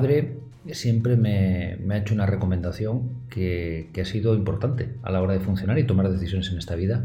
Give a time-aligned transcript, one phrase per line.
[0.00, 0.38] padre
[0.72, 5.78] siempre me, ha hecho una recomendación que, ha sido importante a la hora de funcionar
[5.78, 7.04] y tomar decisiones en esta vida,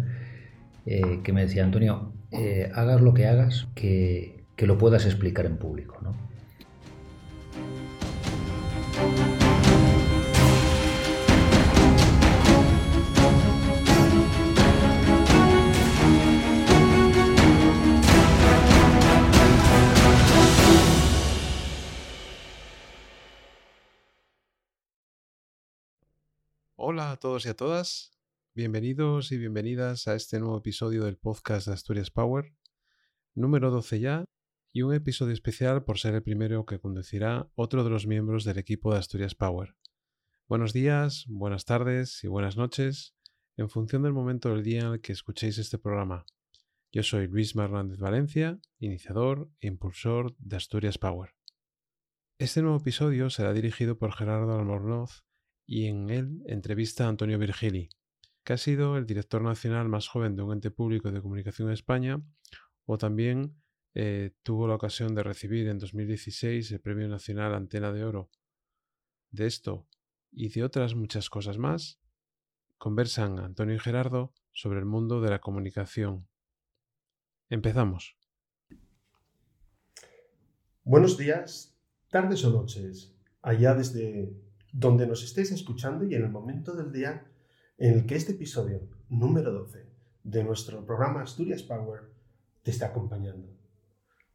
[0.85, 5.45] eh, que me decía, Antonio, eh, hagas lo que hagas, que, que, lo puedas explicar
[5.45, 5.97] en público.
[6.01, 6.15] ¿no?
[26.95, 28.17] Hola a todos y a todas.
[28.53, 32.55] Bienvenidos y bienvenidas a este nuevo episodio del podcast de Asturias Power,
[33.33, 34.23] número 12 ya,
[34.71, 38.59] y un episodio especial por ser el primero que conducirá otro de los miembros del
[38.59, 39.75] equipo de Asturias Power.
[40.47, 43.13] Buenos días, buenas tardes y buenas noches,
[43.57, 46.25] en función del momento del día en el que escuchéis este programa.
[46.93, 51.35] Yo soy Luis Hernández Valencia, iniciador e impulsor de Asturias Power.
[52.39, 55.24] Este nuevo episodio será dirigido por Gerardo Almornoz
[55.65, 57.89] y en él entrevista a Antonio Virgili,
[58.43, 61.73] que ha sido el director nacional más joven de un ente público de comunicación en
[61.73, 62.21] España,
[62.85, 63.55] o también
[63.95, 68.29] eh, tuvo la ocasión de recibir en 2016 el Premio Nacional Antena de Oro.
[69.31, 69.87] De esto
[70.31, 71.99] y de otras muchas cosas más,
[72.77, 76.27] conversan Antonio y Gerardo sobre el mundo de la comunicación.
[77.49, 78.17] Empezamos.
[80.83, 81.75] Buenos días,
[82.09, 84.44] tardes o noches, allá desde
[84.77, 87.25] donde nos estéis escuchando y en el momento del día
[87.77, 89.85] en el que este episodio número 12
[90.21, 92.01] de nuestro programa Asturias Power
[92.61, 93.47] te está acompañando.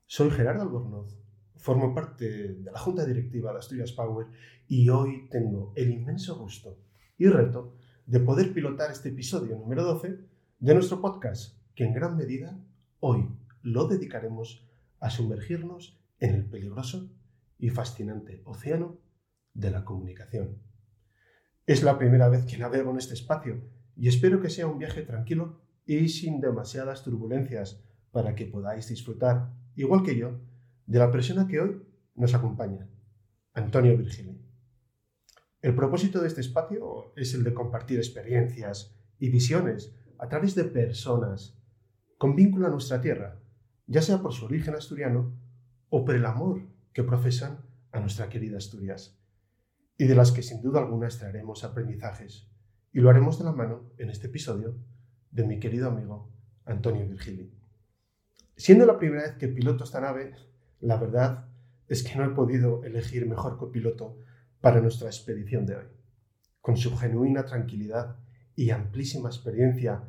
[0.07, 1.15] Soy Gerardo Albornoz,
[1.57, 4.29] formo parte de la Junta Directiva de Asturias Power
[4.67, 6.79] y hoy tengo el inmenso gusto
[7.19, 7.75] y reto
[8.07, 10.21] de poder pilotar este episodio número 12
[10.59, 12.59] de nuestro podcast, que en gran medida
[13.01, 13.29] hoy
[13.61, 14.67] lo dedicaremos
[15.01, 17.11] a sumergirnos en el peligroso
[17.59, 19.10] y fascinante océano
[19.55, 20.59] de la comunicación.
[21.67, 23.63] Es la primera vez que navego en este espacio
[23.97, 29.53] y espero que sea un viaje tranquilo y sin demasiadas turbulencias para que podáis disfrutar,
[29.77, 30.41] igual que yo,
[30.87, 31.83] de la persona que hoy
[32.15, 32.89] nos acompaña,
[33.53, 34.41] Antonio Virgili.
[35.63, 40.65] El propósito de este espacio es el de compartir experiencias y visiones a través de
[40.65, 41.59] personas
[42.19, 43.39] con vínculo a nuestra tierra,
[43.87, 45.39] ya sea por su origen asturiano
[45.89, 46.63] o por el amor
[46.93, 47.59] que profesan
[47.93, 49.20] a nuestra querida Asturias
[50.01, 52.49] y de las que sin duda alguna extraeremos aprendizajes.
[52.91, 54.79] Y lo haremos de la mano, en este episodio,
[55.31, 56.33] de mi querido amigo
[56.65, 57.53] Antonio Virgili.
[58.57, 60.35] Siendo la primera vez que piloto esta nave,
[60.81, 61.51] la verdad
[61.87, 64.17] es que no he podido elegir mejor copiloto
[64.63, 65.87] para nuestra expedición de hoy.
[66.63, 68.17] Con su genuina tranquilidad
[68.57, 70.05] y amplísima experiencia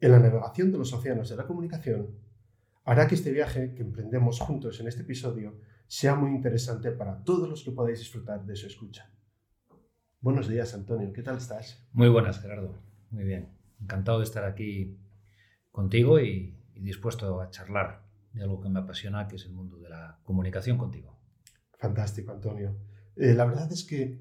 [0.00, 2.08] en la navegación de los océanos de la comunicación,
[2.84, 7.50] hará que este viaje que emprendemos juntos en este episodio sea muy interesante para todos
[7.50, 9.12] los que podáis disfrutar de su escucha.
[10.20, 11.12] Buenos días, Antonio.
[11.12, 11.86] ¿Qué tal estás?
[11.92, 12.74] Muy buenas, Gerardo.
[13.10, 13.50] Muy bien.
[13.80, 14.98] Encantado de estar aquí
[15.70, 19.90] contigo y, dispuesto a charlar de algo que me apasiona, que es el mundo de
[19.90, 21.16] la comunicación contigo.
[21.78, 22.74] Fantástico, Antonio.
[23.14, 24.20] Eh, la verdad es que,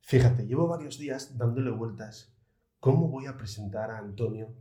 [0.00, 2.36] fíjate, llevo varios días dándole vueltas
[2.80, 4.52] cómo voy a presentar a Antonio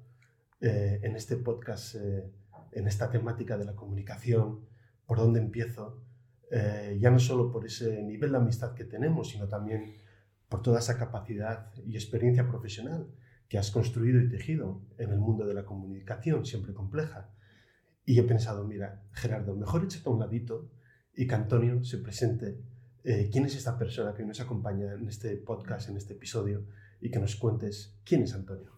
[0.62, 2.31] eh, en este podcast, eh,
[2.72, 4.62] en esta temática de la comunicación,
[5.06, 6.03] por dónde empiezo,
[7.00, 9.96] ya no solo por ese nivel de amistad que tenemos, sino también
[10.50, 13.08] por toda esa capacidad y experiencia profesional
[13.48, 17.30] que has construido y tejido en el mundo de la comunicación, siempre compleja.
[18.06, 20.70] Y he pensado, mira, Gerardo, mejor échate a un ladito
[21.16, 22.60] y que Antonio se presente
[23.04, 26.66] eh, quién es esta persona que nos acompaña en este podcast, en este episodio,
[27.02, 28.72] y que nos cuentes quién es Antonio.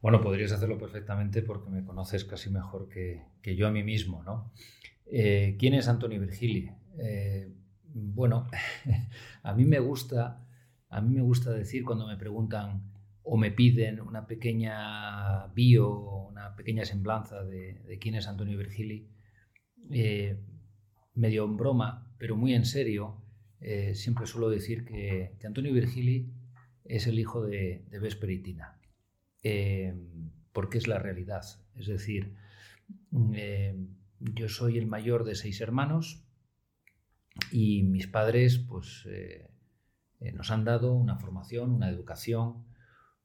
[0.00, 4.52] Bueno, podrías hacerlo perfectamente porque me conoces casi mejor que, yo a mí mismo, ¿no?
[5.06, 6.70] Eh, ¿Quién es Antonio Virgili?
[6.98, 7.50] Eh,
[7.94, 8.46] bueno,
[9.42, 10.44] a mí me gusta,
[10.88, 12.82] a mí me gusta decir cuando me preguntan
[13.30, 15.90] o me piden una pequeña bio,
[16.30, 19.10] una pequeña semblanza de, quién es Antonio Virgili,
[19.90, 20.38] eh,
[21.14, 23.22] medio en broma, pero muy en serio,
[23.60, 26.32] eh, siempre suelo decir que, Antonio Virgili
[26.84, 28.80] es el hijo de, de Vesperitina,
[29.42, 29.94] eh,
[30.52, 31.42] porque es la realidad.
[31.76, 32.34] Es decir,
[34.20, 36.24] yo soy el mayor de seis hermanos,
[37.50, 39.50] y mis padres pues, eh,
[40.20, 42.66] eh, nos han dado una formación, una educación,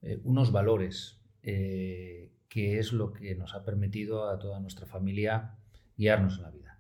[0.02, 5.58] eh, unos valores, que es lo que nos ha permitido a toda nuestra familia
[5.98, 6.80] guiarnos en la vida.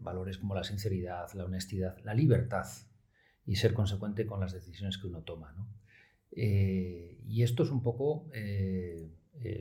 [0.00, 2.66] valores como la sinceridad, la honestidad, la libertad
[3.44, 5.54] y ser consecuente con las decisiones que uno toma.
[6.32, 8.30] y esto es un poco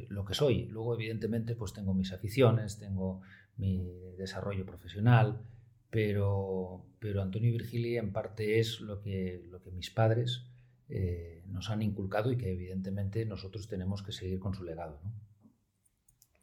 [0.09, 0.67] lo que soy.
[0.67, 3.19] Luego, evidentemente, pues tengo mis aficiones, tengo
[3.57, 5.41] mi desarrollo profesional,
[5.89, 10.45] pero, pero Antonio y Virgilia en parte es lo que, lo que mis padres
[10.87, 15.01] eh, nos han inculcado y que evidentemente nosotros tenemos que seguir con su legado.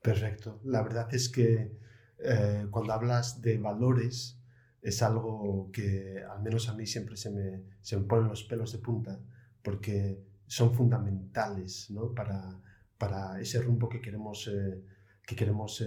[0.02, 0.60] Perfecto.
[0.64, 1.78] La verdad es que
[2.18, 4.40] eh, cuando hablas de valores
[4.82, 8.72] es algo que al menos a mí siempre se me, se me ponen los pelos
[8.72, 9.20] de punta
[9.62, 12.14] porque son fundamentales ¿no?
[12.14, 12.60] para,
[12.98, 14.80] para, ese rumbo que queremos, eh,
[15.26, 15.82] que queremos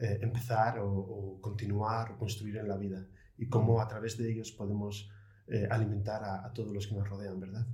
[0.00, 3.06] empezar o, continuar o construir en la vida
[3.36, 5.10] y cómo a través de ellos podemos
[5.46, 7.66] eh, alimentar a, todos los que nos rodean, ¿verdad?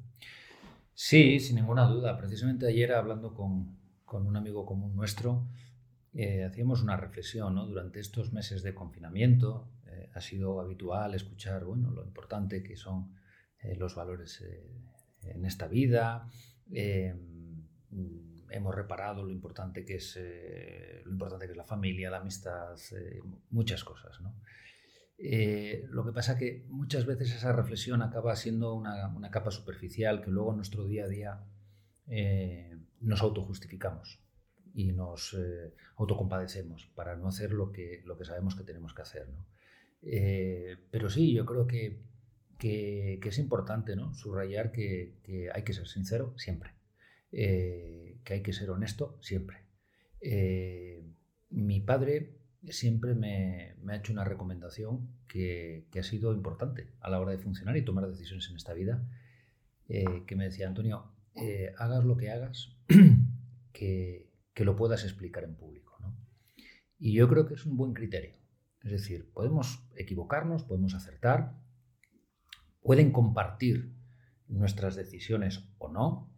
[0.95, 2.17] Sí, sin ninguna duda.
[2.17, 5.49] Precisamente ayer hablando con, con un amigo común nuestro,
[6.13, 7.67] eh, hacíamos una reflexión, ¿no?
[7.67, 13.17] Durante estos meses de confinamiento eh, ha sido habitual escuchar, bueno, lo importante que son
[13.79, 14.45] los valores
[15.23, 16.29] en esta vida.
[18.57, 20.19] Hemos reparado lo importante que es
[21.05, 22.77] lo importante que es la familia, la amistad,
[23.51, 24.35] muchas cosas, ¿no?
[25.19, 30.31] Eh, lo que pasa que muchas veces esa reflexión acaba siendo una, capa superficial que
[30.31, 31.45] luego en nuestro día a día
[32.09, 34.21] eh, nos autojustificamos
[34.75, 39.03] y nos eh, autocompadecemos para no hacer lo que, lo que sabemos que tenemos que
[39.03, 39.29] hacer.
[40.91, 42.03] pero sí, yo creo que,
[42.59, 44.15] que, es importante ¿no?
[44.15, 46.73] subrayar que, que, hay que ser sincero siempre,
[47.35, 49.65] que hay que ser honesto siempre.
[51.51, 52.39] mi padre
[52.73, 57.77] siempre me, ha hecho una recomendación que, ha sido importante a la hora de funcionar
[57.77, 59.07] y tomar decisiones en esta vida,
[59.89, 62.77] eh, que me decía, Antonio, eh, hagas lo que hagas,
[63.73, 65.85] que, lo puedas explicar en público.
[66.99, 68.33] Y yo creo que es un buen criterio.
[68.83, 71.59] Es decir, podemos equivocarnos, podemos acertar,
[72.83, 73.93] pueden compartir
[74.47, 76.34] nuestras decisiones o no,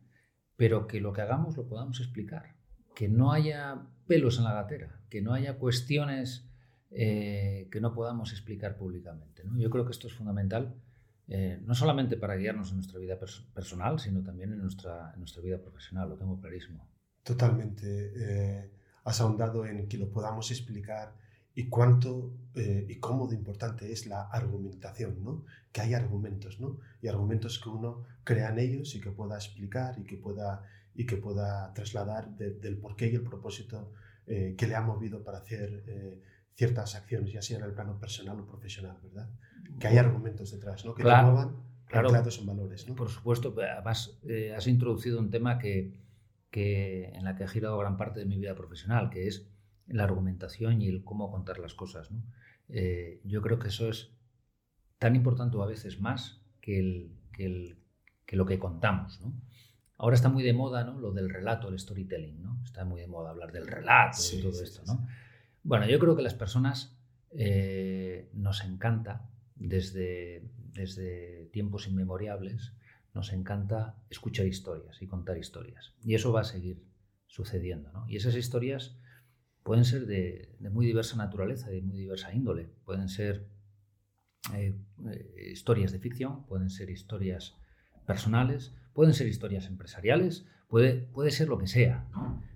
[0.56, 2.54] pero que lo que hagamos lo podamos explicar.
[2.94, 6.46] Que no haya pelos en la gatera, que no haya cuestiones
[6.90, 9.42] eh, que no podamos explicar públicamente.
[9.56, 10.74] Yo creo que esto es fundamental,
[11.28, 15.58] eh, no solamente para guiarnos en nuestra vida personal, sino también en nuestra, nuestra vida
[15.58, 16.88] profesional, lo tengo clarísimo.
[17.22, 18.12] Totalmente.
[18.16, 18.70] Eh,
[19.04, 21.12] has ahondado en que lo podamos explicar
[21.56, 25.44] y cuánto y cómo de importante es la argumentación, ¿no?
[25.72, 26.78] que hay argumentos, ¿no?
[27.02, 30.62] y argumentos que uno crea en ellos y que pueda explicar y que pueda
[30.96, 33.92] y que pueda trasladar del porqué y el propósito
[34.26, 36.22] eh, que le ha movido para hacer eh,
[36.54, 39.28] ciertas acciones, ya sea en el plano personal o profesional, ¿verdad?
[39.78, 40.94] Que hay argumentos detrás, ¿no?
[40.94, 41.56] Que claro, te muevan
[41.86, 42.94] claro, en valores, ¿no?
[42.94, 45.92] Por supuesto, además eh, has introducido un tema que,
[46.50, 49.46] que, en la que ha girado gran parte de mi vida profesional, que es
[49.86, 52.22] la argumentación y el cómo contar las cosas, ¿no?
[53.22, 54.10] yo creo que eso es
[54.98, 57.78] tan importante o a veces más que, el, que, el,
[58.24, 59.32] que lo que contamos, ¿no?
[59.98, 60.98] Ahora está muy de moda ¿no?
[60.98, 62.60] lo del relato, el storytelling, ¿no?
[62.64, 65.06] Está muy de moda hablar del relato y todo esto, ¿no?
[65.62, 66.98] Bueno, yo creo que las personas
[67.30, 72.74] eh, nos encanta, desde, desde tiempos inmemoriales,
[73.14, 75.94] nos encanta escuchar historias y contar historias.
[76.04, 76.84] Y eso va a seguir
[77.26, 78.06] sucediendo, ¿no?
[78.08, 78.98] Y esas historias
[79.66, 82.70] pueden ser de, muy diversa naturaleza, de muy diversa índole.
[82.84, 83.48] Pueden ser
[84.54, 84.78] eh,
[85.10, 87.56] eh, historias de ficción, pueden ser historias
[88.06, 92.08] personales, Pueden ser historias empresariales, puede, puede ser lo que sea,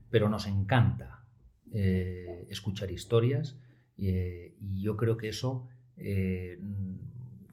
[0.09, 1.27] pero nos encanta
[1.71, 3.59] eh, escuchar historias
[3.99, 5.69] y yo creo que eso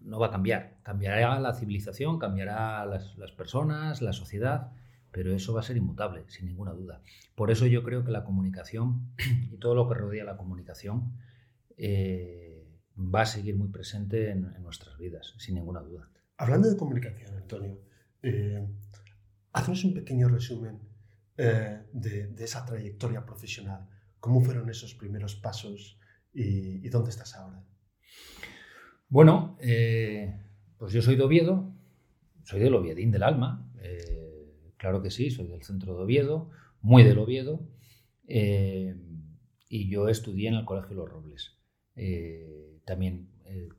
[0.04, 0.78] no va a cambiar.
[0.84, 4.72] Cambiará la civilización, cambiará las, personas, la sociedad,
[5.12, 7.02] pero eso va a ser inmutable, sin ninguna duda.
[7.36, 9.14] Por eso yo creo que la comunicación
[9.52, 11.14] y todo lo que rodea la comunicación
[12.98, 16.10] va a seguir muy presente en, en nuestras vidas, sin ninguna duda.
[16.38, 17.80] Hablando de comunicación, Antonio,
[18.22, 18.68] eh,
[19.54, 20.80] haznos un pequeño resumen
[21.38, 23.88] eh, de, esa trayectoria profesional.
[24.20, 26.00] ¿Cómo fueron esos primeros pasos
[26.34, 27.64] y, dónde estás ahora?
[29.10, 30.40] Bueno, eh,
[30.78, 31.74] pues yo soy de Oviedo,
[32.44, 33.68] soy del Oviedín del alma,
[34.78, 36.50] claro que sí, soy del centro de Oviedo,
[36.82, 37.68] muy del Oviedo,
[38.28, 41.58] y yo estudié en el Colegio Los Robles.
[42.86, 43.70] también he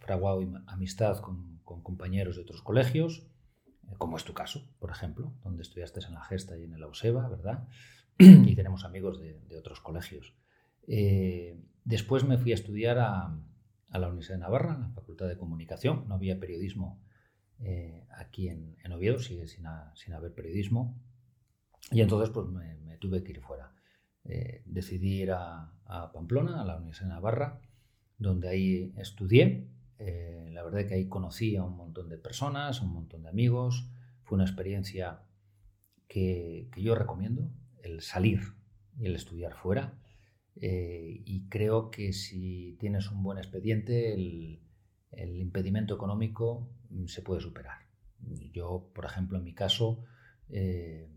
[0.00, 3.30] fraguado amistad con compañeros de otros colegios,
[3.98, 7.28] como es tu caso, por ejemplo, donde estudiaste en la Gesta y en el Auseba,
[7.28, 7.68] ¿verdad?
[8.18, 10.34] y tenemos amigos de, otros colegios.
[10.86, 13.36] Eh, después me fui a estudiar a,
[13.92, 16.06] la Universidad de Navarra, en la Facultad de Comunicación.
[16.06, 17.02] No había periodismo
[17.62, 21.00] eh, aquí en, Oviedo, sigue sin, haber periodismo.
[21.90, 23.72] Y entonces pues me, tuve que ir fuera.
[24.24, 27.60] Eh, decidí ir a, a, Pamplona, a la Universidad de Navarra,
[28.18, 32.92] donde ahí estudié eh, la verdad que ahí conocí a un montón de personas, un
[32.92, 33.86] montón de amigos.
[34.22, 35.22] Fue una experiencia
[36.08, 37.50] que, yo recomiendo,
[37.82, 38.40] el salir
[38.98, 39.98] y el estudiar fuera.
[40.56, 44.60] y creo que si tienes un buen expediente, el,
[45.10, 46.68] el impedimento económico
[47.06, 47.78] se puede superar.
[48.52, 50.04] Yo, por ejemplo, en mi caso,
[50.48, 51.08] eh,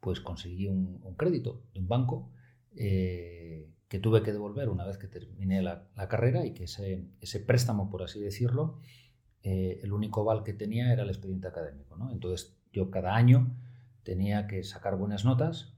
[0.00, 2.30] pues conseguí un, crédito de un banco
[2.76, 7.40] eh, que tuve que devolver una vez que terminé la, carrera y que ese, ese,
[7.40, 8.80] préstamo, por así decirlo,
[9.42, 11.96] eh, el único val que tenía era el expediente académico.
[11.96, 12.10] ¿no?
[12.10, 13.56] Entonces yo cada año
[14.02, 15.70] tenía que sacar buenas notas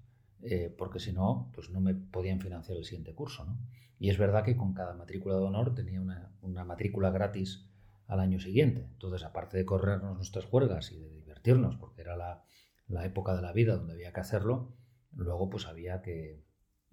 [0.78, 3.44] porque si no, pues no me podían financiar el siguiente curso.
[3.44, 3.58] ¿no?
[3.98, 7.68] Y es verdad que con cada matrícula de honor tenía una, una matrícula gratis
[8.06, 8.88] al año siguiente.
[8.92, 12.44] Entonces, aparte de corrernos nuestras juergas y de divertirnos, porque era la,
[12.88, 14.76] la época de la vida donde había que hacerlo,
[15.12, 16.44] luego pues había que,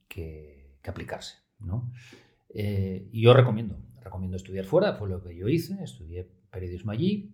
[0.08, 1.38] que, aplicarse.
[1.60, 1.91] ¿no?
[2.50, 7.34] Eh, y yo recomiendo, recomiendo estudiar fuera, fue lo que yo hice, estudié periodismo allí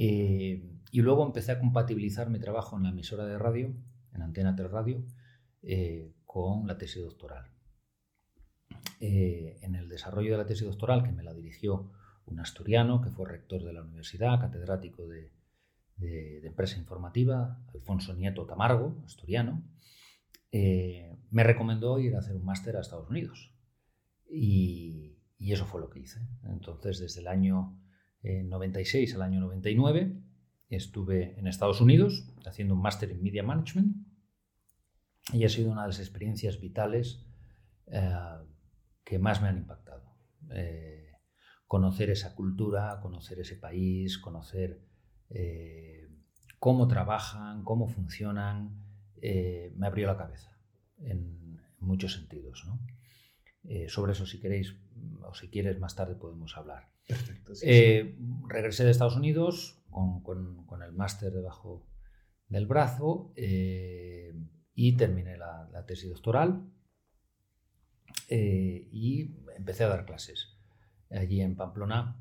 [0.00, 0.62] eh,
[0.92, 3.74] y luego empecé a compatibilizar mi trabajo en la emisora de radio,
[4.14, 5.04] en Antena 3 Radio,
[5.62, 7.50] eh, con la tesis doctoral.
[9.00, 11.90] Eh, en el desarrollo de la tesis doctoral, que me la dirigió
[12.30, 15.32] un asturiano, que fue rector de la universidad, catedrático de,
[16.44, 19.64] empresa informativa, Alfonso Nieto Tamargo, asturiano,
[20.52, 23.52] eh, me recomendó ir a hacer un máster a Estados Unidos.
[24.30, 26.20] Y, eso fue lo que hice.
[26.44, 27.80] Entonces, desde el año
[28.22, 30.20] 96 eh, al año 99,
[30.68, 33.96] estuve en Estados Unidos haciendo un máster en Media Management
[35.32, 37.24] y ha sido una de las experiencias vitales
[39.04, 40.08] que más me han impactado.
[40.50, 40.97] Eh,
[41.68, 44.80] conocer esa cultura, conocer ese país, conocer
[45.30, 46.08] eh,
[46.58, 48.82] cómo trabajan, cómo funcionan,
[49.22, 50.58] eh, me abrió la cabeza
[50.98, 52.66] en muchos sentidos.
[53.86, 54.74] sobre eso, si queréis
[55.22, 56.90] o si quieres, más tarde podemos hablar.
[57.06, 57.52] Perfecto.
[58.48, 61.86] regresé de Estados Unidos con, el máster debajo
[62.48, 66.68] del brazo y terminé la tesis doctoral
[68.30, 70.57] eh, y empecé a dar clases
[71.10, 72.16] allí en Pamplona.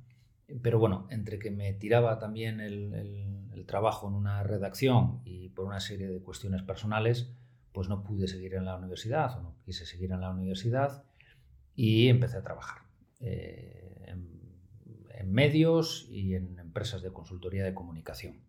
[0.61, 5.81] Pero bueno, entre que me tiraba también el, trabajo en una redacción y por una
[5.81, 7.29] serie de cuestiones personales,
[7.73, 11.03] pues no pude seguir en la universidad o no quise seguir en la universidad
[11.75, 12.83] y empecé a trabajar
[13.19, 18.39] eh, en, medios y en empresas de consultoría de comunicación.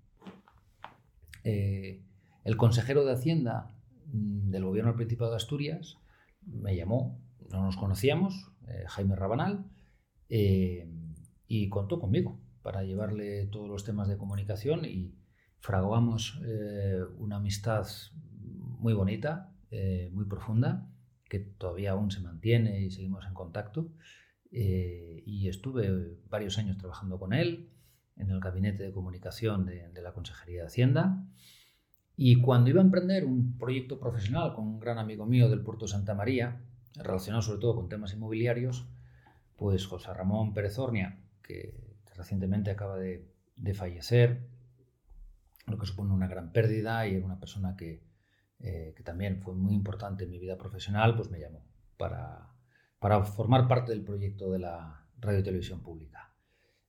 [1.43, 2.01] Eh,
[2.45, 3.75] el consejero de Hacienda
[4.13, 5.99] mm, del gobierno del Principado de Asturias
[6.47, 7.19] me llamó
[7.51, 9.65] no nos conocíamos, eh, Jaime Rabanal,
[10.29, 10.89] eh,
[11.47, 15.15] y contó conmigo para llevarle todos los temas de comunicación y
[15.61, 17.87] fraguamos eh, una amistad
[18.45, 19.53] muy bonita,
[20.13, 20.89] muy profunda,
[21.29, 23.93] que todavía aún se mantiene y seguimos en contacto.
[24.51, 27.71] y estuve varios años trabajando con él
[28.17, 31.25] en el gabinete de comunicación de, de la Consejería de Hacienda.
[32.17, 35.87] Y cuando iba a emprender un proyecto profesional con un gran amigo mío del Puerto
[35.87, 36.61] Santa María,
[36.97, 38.89] relacionado sobre todo con temas inmobiliarios,
[39.59, 41.75] pues José Ramón Pérez Ornia, que
[42.15, 43.29] recientemente acaba de,
[43.75, 44.49] fallecer,
[45.67, 48.05] lo que supone una gran pérdida y era una persona que,
[48.61, 52.55] eh, que, también fue muy importante en mi vida profesional, pues me llamó para,
[53.01, 56.33] para formar parte del proyecto de la radio y televisión pública.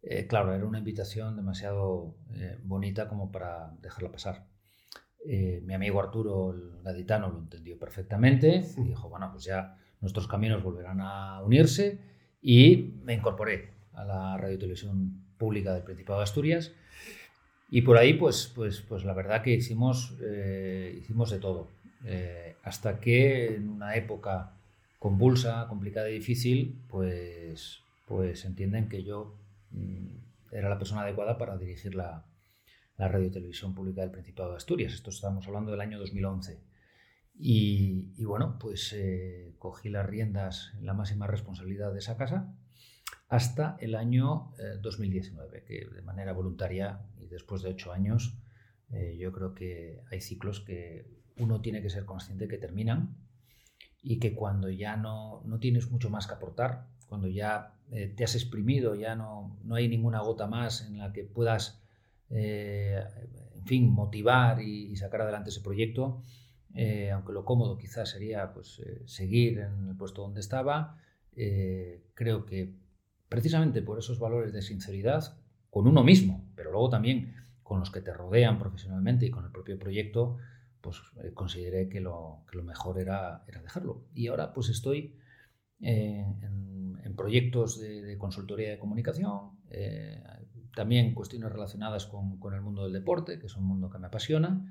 [0.03, 4.47] Eh, claro, era una invitación demasiado eh, bonita como para dejarla pasar.
[5.25, 10.63] mi amigo Arturo, el gaditano, lo entendió perfectamente y dijo, bueno, pues ya nuestros caminos
[10.63, 16.23] volverán a unirse y me incorporé a la radio y televisión pública del Principado de
[16.23, 16.71] Asturias.
[17.69, 21.69] Y por ahí, pues, pues, pues la verdad que hicimos, eh, hicimos de todo.
[22.05, 24.53] Eh, hasta que en una época
[24.97, 29.35] convulsa, complicada y difícil, pues, pues entienden que yo
[29.71, 30.07] mm,
[30.51, 32.25] era la persona adecuada para dirigir la,
[32.97, 34.93] la radio y televisión pública del Principado de Asturias.
[34.93, 36.68] Esto estamos hablando del año 2011.
[37.41, 42.53] Y, bueno, pues eh, cogí las riendas en la máxima responsabilidad de esa casa
[43.29, 48.35] hasta el año 2019, eh, que de manera voluntaria y después de ocho años,
[48.91, 51.05] eh, yo creo que hay ciclos que
[51.37, 53.15] uno tiene que ser consciente que terminan
[54.01, 58.35] y que cuando ya no, no tienes mucho más que aportar, cuando ya te has
[58.35, 61.81] exprimido, ya no, no, hay ninguna gota más en la que puedas,
[62.29, 66.23] en fin, motivar y sacar adelante ese proyecto,
[66.75, 70.97] eh, aunque lo cómodo quizás sería pues, eh, seguir en el puesto donde estaba,
[71.35, 72.73] eh, creo que
[73.27, 75.37] precisamente por esos valores de sinceridad
[75.69, 79.51] con uno mismo, pero luego también con los que te rodean profesionalmente y con el
[79.51, 80.37] propio proyecto,
[80.81, 81.01] pues
[81.33, 84.05] consideré que lo, que lo, mejor era, era, dejarlo.
[84.13, 85.15] Y ahora pues estoy
[85.79, 89.51] en, en, proyectos de, de, consultoría de comunicación,
[90.73, 94.07] también cuestiones relacionadas con, con el mundo del deporte, que es un mundo que me
[94.07, 94.65] apasiona,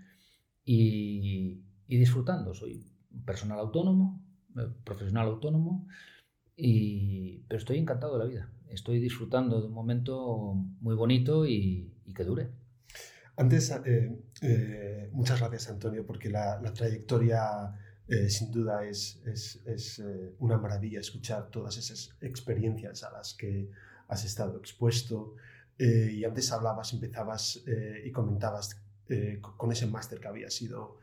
[0.71, 2.55] y, y disfrutando.
[2.55, 2.85] Soy
[3.25, 4.23] personal autónomo,
[4.85, 5.89] profesional autónomo,
[6.57, 8.53] y, pero estoy encantado de la vida.
[8.69, 12.51] Estoy disfrutando de un momento muy bonito y, que dure.
[13.37, 13.73] Antes,
[15.13, 17.75] muchas gracias Antonio, porque la, la trayectoria
[18.29, 20.03] sin duda es, es, es
[20.39, 23.71] una maravilla escuchar todas esas experiencias a las que
[24.09, 25.37] has estado expuesto.
[25.79, 27.63] y antes hablabas, empezabas
[28.05, 30.99] y comentabas eh, con ese máster que había sido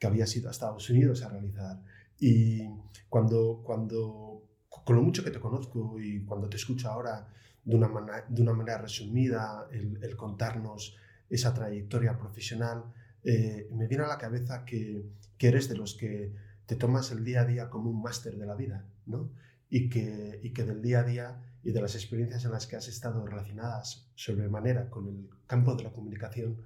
[0.00, 1.78] que había sido a Estados Unidos a realizar.
[2.18, 2.66] Y
[3.08, 7.28] cuando, cuando con lo mucho que te conozco y cuando te escucho ahora
[7.62, 10.96] de una, manera, de una manera resumida, el, contarnos
[11.28, 12.84] esa trayectoria profesional,
[13.22, 15.04] eh, me viene a la cabeza que,
[15.36, 16.32] que, eres de los que
[16.64, 19.30] te tomas el día a día como un máster de la vida, ¿no?
[19.68, 22.76] Y que, y que del día a día y de las experiencias en las que
[22.76, 26.56] has estado relacionadas sobremanera con el campo de la comunicación,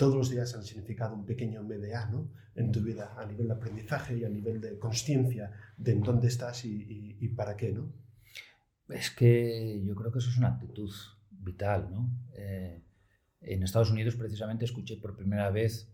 [0.00, 2.32] todos los días han significado un pequeño MDA ¿no?
[2.54, 6.28] en tu vida a nivel de aprendizaje y a nivel de conciencia de en dónde
[6.28, 7.92] estás y, para qué, ¿no?
[8.88, 10.90] Es que yo creo que eso es una actitud
[11.30, 12.10] vital, ¿no?
[12.34, 12.82] Eh,
[13.42, 15.92] en Estados Unidos precisamente escuché por primera vez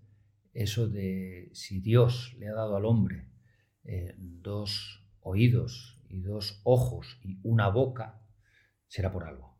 [0.52, 3.28] eso de si Dios le ha dado al hombre
[3.82, 8.22] eh, dos oídos y dos ojos y una boca,
[8.86, 9.58] será por algo.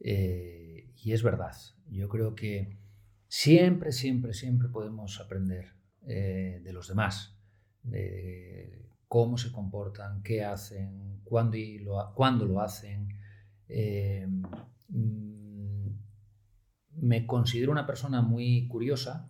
[0.00, 1.56] Eh, y es verdad,
[1.88, 2.84] yo creo que
[3.28, 5.74] Siempre, siempre, siempre podemos aprender
[6.06, 7.36] eh, de los demás,
[7.82, 13.08] de cómo se comportan, qué hacen, cuándo, lo, cuándo lo hacen.
[13.68, 14.26] Eh,
[14.88, 15.88] mm,
[17.02, 19.28] me considero una persona muy curiosa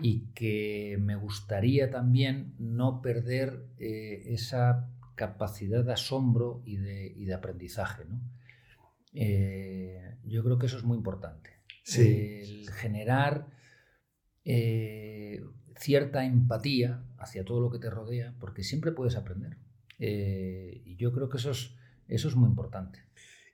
[0.00, 8.04] y que me gustaría también no perder eh, esa capacidad de asombro y de, aprendizaje.
[10.24, 11.57] yo creo que eso es muy importante
[11.96, 13.48] el generar
[14.44, 15.44] eh,
[15.76, 19.58] cierta empatía hacia todo lo que te rodea, porque siempre puedes aprender.
[19.98, 21.74] Eh, y yo creo que eso es,
[22.06, 23.00] eso es muy importante.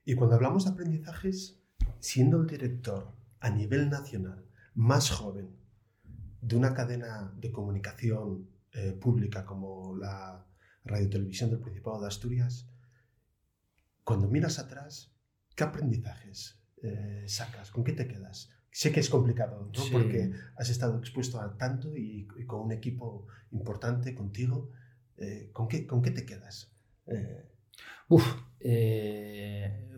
[0.05, 1.61] Y cuando hablamos de aprendizajes,
[2.01, 4.45] siendo el director a nivel nacional
[4.75, 5.51] más joven
[6.41, 10.47] de una cadena de comunicación eh, pública como la
[10.85, 12.69] Radio Televisión del Principado de Asturias,
[14.03, 15.15] cuando miras atrás,
[15.57, 17.71] ¿qué aprendizajes eh, sacas?
[17.71, 18.51] ¿Con qué te quedas?
[18.71, 19.83] Sé que es complicado, ¿no?
[19.91, 24.71] Porque has estado expuesto a tanto y, con un equipo importante contigo.
[25.17, 26.73] Eh, ¿con, qué, ¿Con qué te quedas?
[27.07, 27.51] Eh...
[28.09, 28.37] Uf,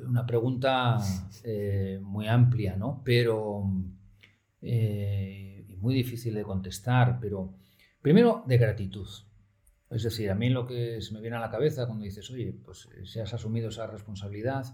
[0.06, 0.98] una pregunta
[2.00, 3.02] muy amplia, ¿no?
[3.04, 3.68] Pero
[4.60, 7.54] muy difícil de contestar, pero
[8.00, 9.08] primero de gratitud.
[9.90, 12.52] Es decir, a mí lo que se me viene a la cabeza cuando dices, oye,
[12.64, 14.64] pues si has asumido esa responsabilidad,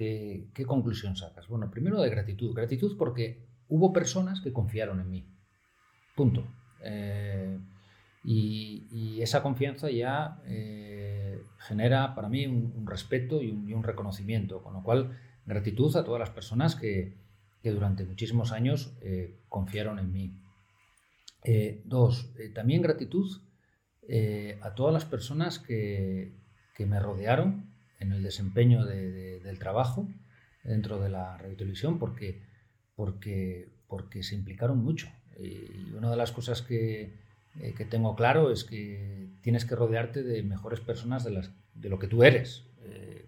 [0.00, 1.46] ¿Qué, conclusión sacas?
[1.46, 2.54] Bueno, primero de gratitud.
[2.54, 5.28] Gratitud porque hubo personas que confiaron en mí.
[6.16, 6.48] Punto.
[6.82, 7.58] Eh,
[8.24, 14.62] y, esa confianza ya eh, genera para mí un, respeto y un, reconocimiento.
[14.62, 17.18] Con lo cual, gratitud a todas las personas que,
[17.62, 20.42] durante muchísimos años eh, confiaron en mí.
[21.84, 23.42] dos, también gratitud
[24.62, 26.40] a todas las personas que,
[26.74, 27.69] que me rodearon
[28.00, 30.08] en el desempeño del trabajo
[30.64, 32.42] dentro de la radio televisión porque,
[32.96, 35.08] porque, porque se implicaron mucho.
[35.38, 37.14] Y una de las cosas que,
[37.60, 41.88] eh, que, tengo claro es que tienes que rodearte de mejores personas de, las, de
[41.88, 42.64] lo que tú eres.
[42.82, 43.26] Eh,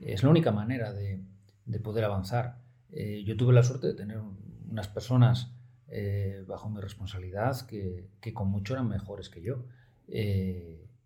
[0.00, 1.20] es la única manera de,
[1.66, 2.58] de poder avanzar.
[2.92, 4.18] Eh, yo tuve la suerte de tener
[4.68, 5.52] unas personas
[6.46, 9.64] bajo mi responsabilidad que, que, con mucho eran mejores que yo.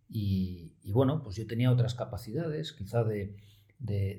[0.09, 3.37] Y, bueno, pues yo tenía otras capacidades, quizá de,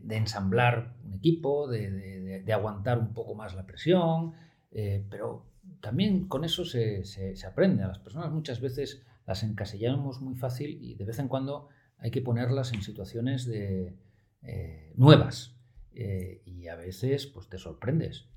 [0.09, 4.33] ensamblar un equipo, de, aguantar un poco más la presión,
[4.71, 5.45] eh, pero
[5.81, 7.03] también con eso se,
[7.47, 7.83] aprende.
[7.83, 12.11] A las personas muchas veces las encasillamos muy fácil y de vez en cuando hay
[12.11, 13.97] que ponerlas en situaciones de,
[14.41, 15.55] eh, nuevas.
[15.97, 18.27] Eh, y a veces pues te sorprendes.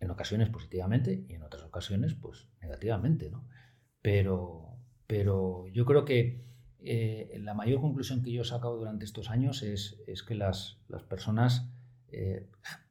[0.00, 3.48] En ocasiones positivamente y en otras ocasiones pues negativamente, ¿no?
[4.02, 6.44] Pero, pero yo creo que
[6.86, 9.96] eh, la mayor conclusión que yo he sacado durante estos años es,
[10.28, 10.76] que las,
[11.08, 11.70] personas
[12.08, 12.46] eh,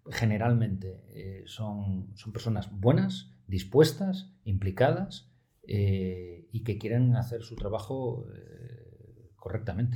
[0.09, 5.29] generalmente eh, son, son, personas buenas, dispuestas, implicadas
[5.65, 8.25] y que quieren hacer su trabajo
[9.37, 9.95] correctamente.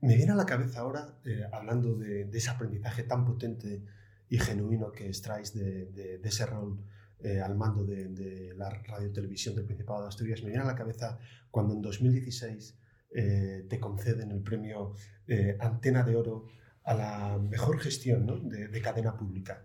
[0.00, 1.18] Me viene a la cabeza ahora,
[1.52, 3.82] hablando de, ese aprendizaje tan potente
[4.30, 6.78] y genuino que extraes de, ese rol
[7.44, 11.18] al mando de, la radio televisión del Principado de Asturias, me viene a la cabeza
[11.50, 12.78] cuando en 2016
[13.16, 14.92] eh, te conceden el premio
[15.28, 16.48] eh, Antena de Oro
[16.82, 19.64] a la mejor gestión de, cadena pública.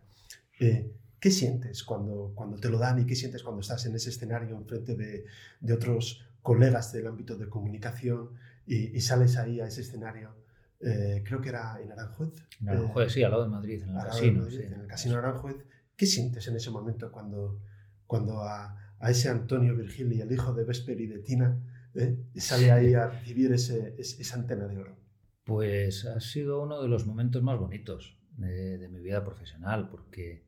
[0.59, 4.11] Eh, ¿Qué sientes cuando, cuando te lo dan y qué sientes cuando estás en ese
[4.11, 5.25] escenario enfrente de,
[5.59, 8.29] de otros colegas del ámbito de comunicación
[8.67, 10.35] y, sales ahí a ese escenario.
[10.79, 12.29] Creo que era en Aranjuez.
[12.61, 14.47] En Aranjuez, sí, al lado de Madrid, en el casino.
[14.47, 15.57] En el casino Aranjuez.
[15.97, 17.59] ¿Qué sientes en ese momento cuando,
[18.05, 18.77] cuando a,
[19.09, 21.57] ese Antonio Virgili, el hijo de Vesper y de Tina,
[21.95, 24.97] eh, sale ahí a recibir ese, esa antena de oro?
[25.43, 30.47] Pues ha sido uno de los momentos más bonitos de, mi vida profesional, porque,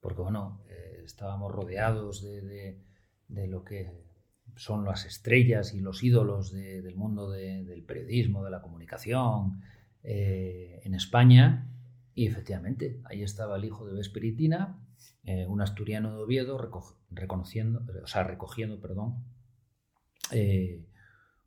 [0.00, 2.80] porque bueno, eh, estábamos rodeados de,
[3.28, 3.90] de, lo que
[4.56, 9.60] son las estrellas y los ídolos del mundo del periodismo, de la comunicación
[10.02, 11.70] eh, en España.
[12.14, 14.84] Y efectivamente, ahí estaba el hijo de Vesperitina,
[15.22, 16.58] eh, un asturiano de Oviedo,
[17.10, 19.24] reconociendo, o sea, recogiendo perdón,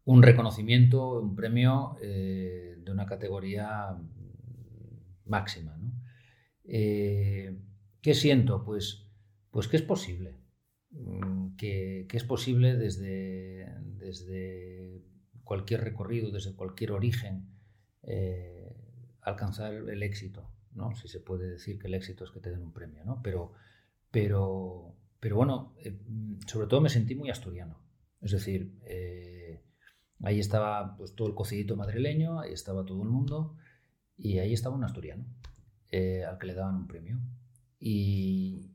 [0.06, 3.98] un reconocimiento, un premio de una categoría
[5.26, 5.78] máxima.
[6.66, 7.58] Eh,
[8.02, 8.64] ¿Qué siento?
[8.64, 9.08] Pues,
[9.52, 10.38] pues que es posible.
[10.92, 13.68] Mm, que, es posible desde,
[13.98, 15.02] desde,
[15.44, 17.48] cualquier recorrido, desde cualquier origen,
[18.04, 18.76] eh,
[19.22, 20.50] alcanzar el éxito.
[20.74, 20.96] ¿no?
[20.96, 23.22] Si se puede decir que el éxito es que te den un premio, ¿no?
[23.22, 23.52] Pero,
[24.10, 26.00] pero, pero bueno, eh,
[26.48, 27.78] sobre todo me sentí muy asturiano.
[28.22, 28.74] Es decir,
[30.24, 33.56] ahí estaba pues, todo el cocidito madrileño, ahí estaba todo el mundo.
[34.18, 35.26] Y ahí estaba un asturiano
[35.90, 37.20] eh, al que le daban un premio.
[37.80, 38.70] Y,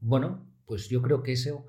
[0.00, 1.66] bueno, pues yo creo que eso,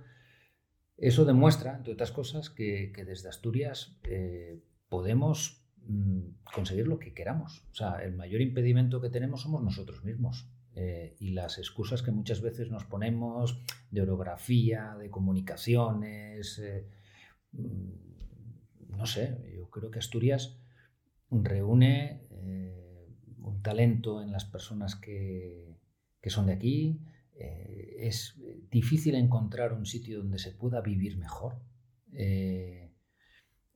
[0.97, 6.21] eso demuestra, entre otras cosas, que, desde Asturias eh, podemos mm,
[6.53, 7.63] conseguir lo que queramos.
[7.71, 10.49] O sea, el mayor impedimento que tenemos somos nosotros mismos.
[10.75, 16.62] Eh, y las excusas que muchas veces nos ponemos de orografía, de comunicaciones,
[17.51, 18.10] mm,
[18.97, 20.60] no sé, yo creo que Asturias
[21.32, 25.77] reúne eh, un talento en las personas que,
[26.25, 26.99] son de aquí.
[27.36, 28.36] Eh, es
[28.69, 31.62] difícil encontrar un sitio donde se pueda vivir mejor.
[32.13, 32.91] Eh,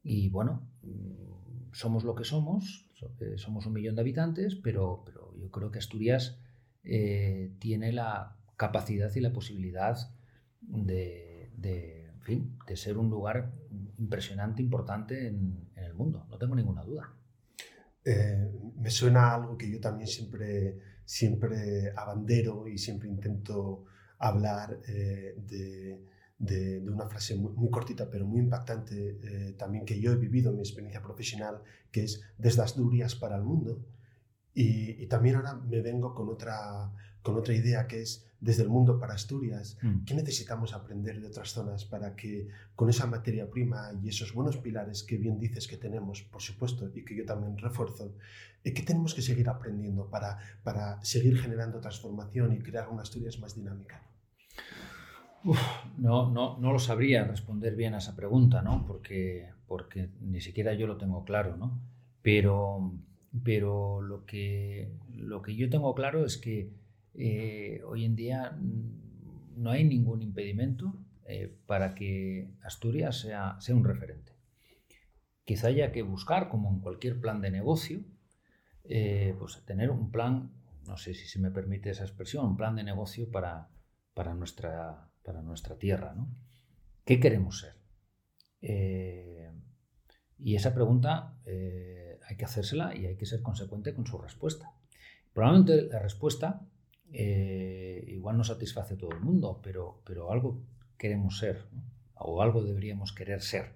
[0.03, 2.89] y bueno, mm, somos lo que somos,
[3.37, 6.39] somos un millón de habitantes, pero, pero yo creo que Asturias
[6.83, 9.97] tiene la capacidad y la posibilidad
[10.61, 13.51] de, de, ser un lugar
[13.99, 17.13] impresionante, importante en el mundo, no tengo ninguna duda.
[18.05, 23.85] Eh, me suena algo que yo también siempre, siempre abandero y siempre intento
[24.17, 26.09] hablar eh, de,
[26.89, 30.61] una frase muy, cortita pero muy impactante eh, también que yo he vivido en mi
[30.61, 33.85] experiencia profesional, que es desde Asturias para el mundo.
[34.53, 38.69] Y, y también ahora me vengo con otra, con otra idea que es desde el
[38.69, 40.03] mundo para Asturias, mm.
[40.03, 44.57] ¿qué necesitamos aprender de otras zonas para que con esa materia prima y esos buenos
[44.57, 48.13] pilares que bien dices que tenemos, por supuesto, y que yo también refuerzo,
[48.65, 53.39] eh, ¿qué tenemos que seguir aprendiendo para, para seguir generando transformación y crear una Asturias
[53.39, 54.03] más dinámica?
[55.97, 58.85] no, no, no lo sabría responder bien a esa pregunta, ¿no?
[58.85, 61.79] Porque, porque ni siquiera yo lo tengo claro, ¿no?
[62.21, 62.93] Pero,
[63.41, 66.71] pero lo, que, lo que yo tengo claro es que
[67.15, 68.57] eh, hoy en día
[69.55, 70.93] no hay ningún impedimento
[71.25, 74.33] eh, para que Asturias sea, sea, un referente.
[75.45, 78.01] Quizá haya que buscar, como en cualquier plan de negocio,
[78.83, 80.51] eh, pues tener un plan,
[80.87, 83.69] no sé si se me permite esa expresión, un plan de negocio para,
[84.13, 86.13] para, nuestra, para nuestra tierra.
[86.13, 86.29] ¿no?
[87.05, 87.81] ¿Qué queremos ser?
[90.39, 91.37] y esa pregunta
[92.27, 94.71] hay que hacérsela y hay que ser consecuente con su respuesta.
[95.33, 96.67] Probablemente la respuesta
[97.15, 100.65] eh, igual no satisface a todo el mundo, pero, pero algo
[100.97, 101.63] queremos ser,
[102.15, 103.75] o algo deberíamos querer ser.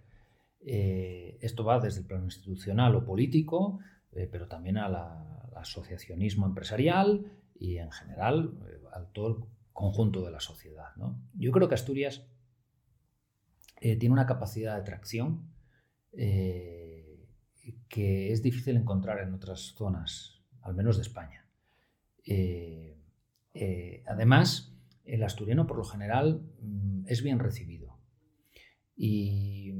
[0.59, 3.79] Eh, esto va desde el plano institucional o político,
[4.11, 4.95] eh, pero también al
[5.55, 8.57] asociacionismo empresarial y en general
[8.91, 10.93] a todo el conjunto de la sociedad.
[11.33, 12.25] Yo creo que Asturias
[13.79, 15.51] tiene una capacidad de atracción
[17.87, 21.45] que es difícil encontrar en otras zonas, al menos de España.
[23.59, 24.77] Eh, además,
[25.07, 27.97] el asturiano por lo general mm, es bien recibido.
[28.95, 29.73] Y,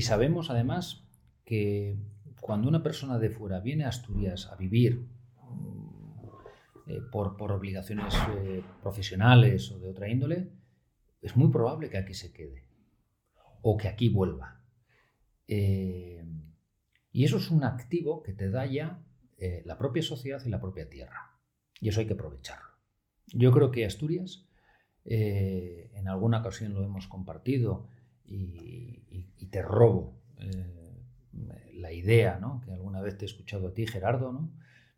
[0.00, 1.06] sabemos además
[1.44, 1.96] que
[2.40, 5.06] cuando una persona de fuera viene a Asturias a vivir
[5.42, 10.50] mm, eh, por, obligaciones eh, profesionales o de otra índole,
[11.22, 12.64] es muy probable que aquí se quede
[13.62, 14.60] o que aquí vuelva.
[17.14, 19.00] Y eso es un activo que te da ya
[19.64, 21.38] la propia sociedad y la propia tierra.
[21.80, 22.74] Y eso hay que aprovecharlo.
[23.28, 24.46] Yo creo que Asturias,
[25.04, 27.88] eh, en alguna ocasión lo hemos compartido
[28.24, 29.02] y,
[29.50, 31.00] te robo eh,
[31.74, 32.60] la idea, ¿no?
[32.64, 34.52] que alguna vez te he escuchado a ti, Gerardo, ¿no?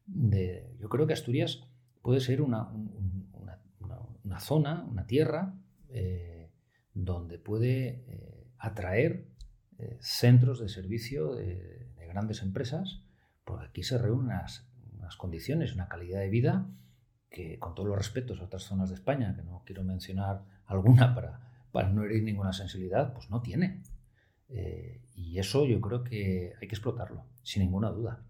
[0.06, 1.68] de, yo creo que Asturias
[2.00, 5.54] puede ser una, una, zona, una tierra,
[5.90, 6.50] eh,
[6.94, 8.02] donde puede
[8.56, 9.28] atraer
[9.78, 11.38] eh, centros de servicio
[12.16, 13.02] grandes empresas,
[13.44, 16.66] porque aquí se reúnen unas, condiciones, una calidad de vida
[17.28, 21.14] que, con todos los respetos a otras zonas de España, que no quiero mencionar alguna
[21.14, 21.40] para,
[21.72, 23.82] para no herir ninguna sensibilidad, pues no tiene.
[24.48, 28.22] Eh, y eso yo creo que hay que explotarlo, sin ninguna duda.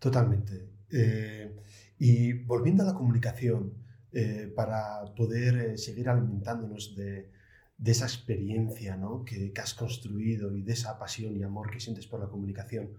[0.00, 0.68] Totalmente.
[0.90, 1.56] Eh,
[2.00, 3.74] y volviendo a la comunicación,
[4.12, 7.30] eh, para poder seguir alimentándonos de,
[7.78, 9.24] de esa experiencia ¿no?
[9.24, 12.90] que, has construido y de esa pasión y amor que sientes por la comunicación.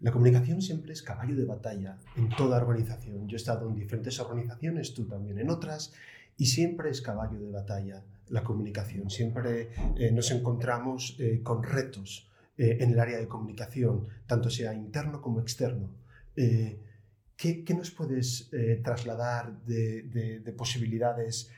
[0.00, 3.26] La comunicación siempre es caballo de batalla en toda organización.
[3.28, 5.92] Yo he estado en diferentes organizaciones, tú también en otras,
[6.36, 9.10] y siempre es caballo de batalla la comunicación.
[9.10, 14.74] Siempre eh, nos encontramos eh, con retos eh, en el área de comunicación, tanto sea
[14.74, 15.90] interno como externo.
[16.34, 18.48] ¿qué, ¿qué, nos puedes
[18.84, 21.50] trasladar de, posibilidades,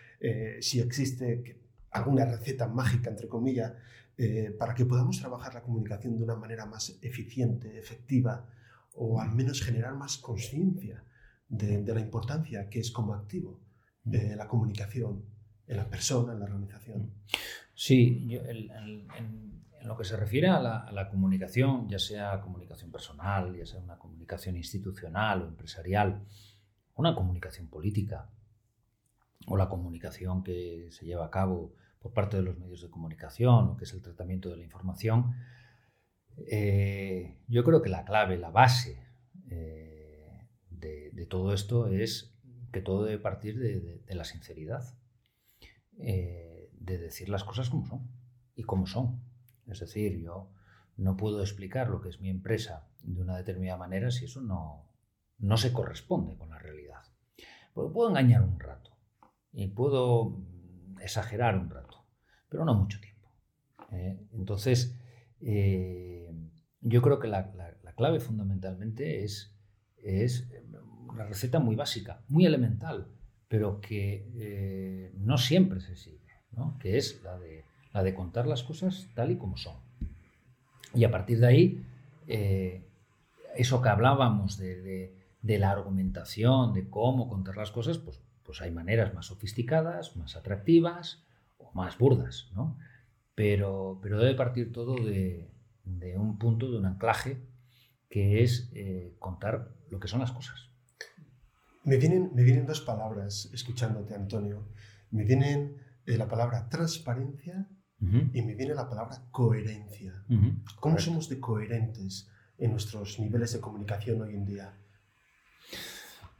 [0.61, 1.60] si existe
[1.90, 3.72] alguna receta mágica, entre comillas,
[4.59, 8.46] para que podamos trabajar la comunicación de una manera más eficiente, efectiva,
[8.94, 11.03] o al menos generar más conciencia
[11.48, 13.61] de, de la importancia que es como activo
[14.05, 15.24] de la comunicación
[15.66, 17.12] en la persona, en la organización.
[17.74, 23.81] Sí, en, lo que se refiere a la, comunicación, ya sea comunicación personal, ya sea
[23.81, 26.22] una comunicación institucional o empresarial,
[26.96, 28.29] una comunicación política
[29.46, 33.69] o la comunicación que se lleva a cabo por parte de los medios de comunicación
[33.69, 35.35] o que es el tratamiento de la información,
[36.51, 39.07] eh, yo creo que la clave, la base
[39.51, 42.35] eh, de todo esto es
[42.73, 44.83] que todo debe partir de, la sinceridad,
[45.99, 48.09] eh, de decir las cosas como son
[48.55, 49.23] y como son.
[49.67, 50.53] Es decir, yo
[50.97, 54.89] no puedo explicar lo que es mi empresa de una determinada manera si eso no,
[55.39, 57.03] no se corresponde con la realidad.
[57.75, 58.97] Porque puedo engañar un rato
[59.53, 60.43] y puedo
[61.03, 62.05] exagerar un rato,
[62.49, 63.29] pero no mucho tiempo.
[63.93, 64.19] ¿eh?
[64.33, 64.99] entonces,
[65.41, 66.31] eh,
[66.81, 67.53] yo creo que la,
[67.97, 69.55] clave fundamentalmente es,
[69.99, 70.49] es
[71.09, 73.09] una receta muy básica, muy elemental,
[73.47, 76.21] pero que eh, no siempre se sigue,
[76.79, 79.77] que es la de, de contar las cosas tal y como son.
[80.95, 81.87] Y a partir de ahí,
[82.27, 82.83] eh,
[83.57, 89.15] eso que hablábamos de, la argumentación, de cómo contar las cosas, pues, pues hay maneras
[89.15, 91.23] más sofisticadas, más atractivas
[91.59, 92.77] o más burdas, ¿no?
[93.37, 95.49] Pero, pero debe partir todo de,
[96.17, 97.41] un punto, de un anclaje,
[98.09, 100.69] que es eh, contar lo que son las cosas.
[101.85, 104.67] Me vienen, me vienen dos palabras escuchándote, Antonio.
[105.13, 107.69] Me vienen eh, la palabra transparencia
[108.01, 110.25] y me viene la palabra coherencia.
[110.81, 114.75] ¿Cómo somos de coherentes en nuestros niveles de comunicación hoy en día?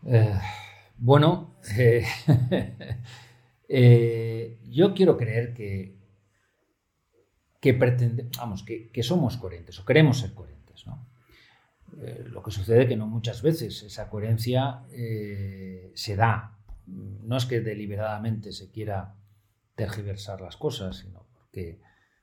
[0.07, 0.41] Eh,
[1.01, 1.57] bueno,
[3.69, 5.99] eh, yo quiero creer que,
[7.61, 7.73] que,
[8.39, 10.87] vamos, que, somos coherentes o queremos ser coherentes.
[10.87, 11.09] ¿no?
[11.99, 16.59] Eh, lo que sucede es que no muchas veces esa coherencia eh, se da.
[16.87, 19.15] No es que deliberadamente se quiera
[19.75, 21.81] tergiversar las cosas, sino porque,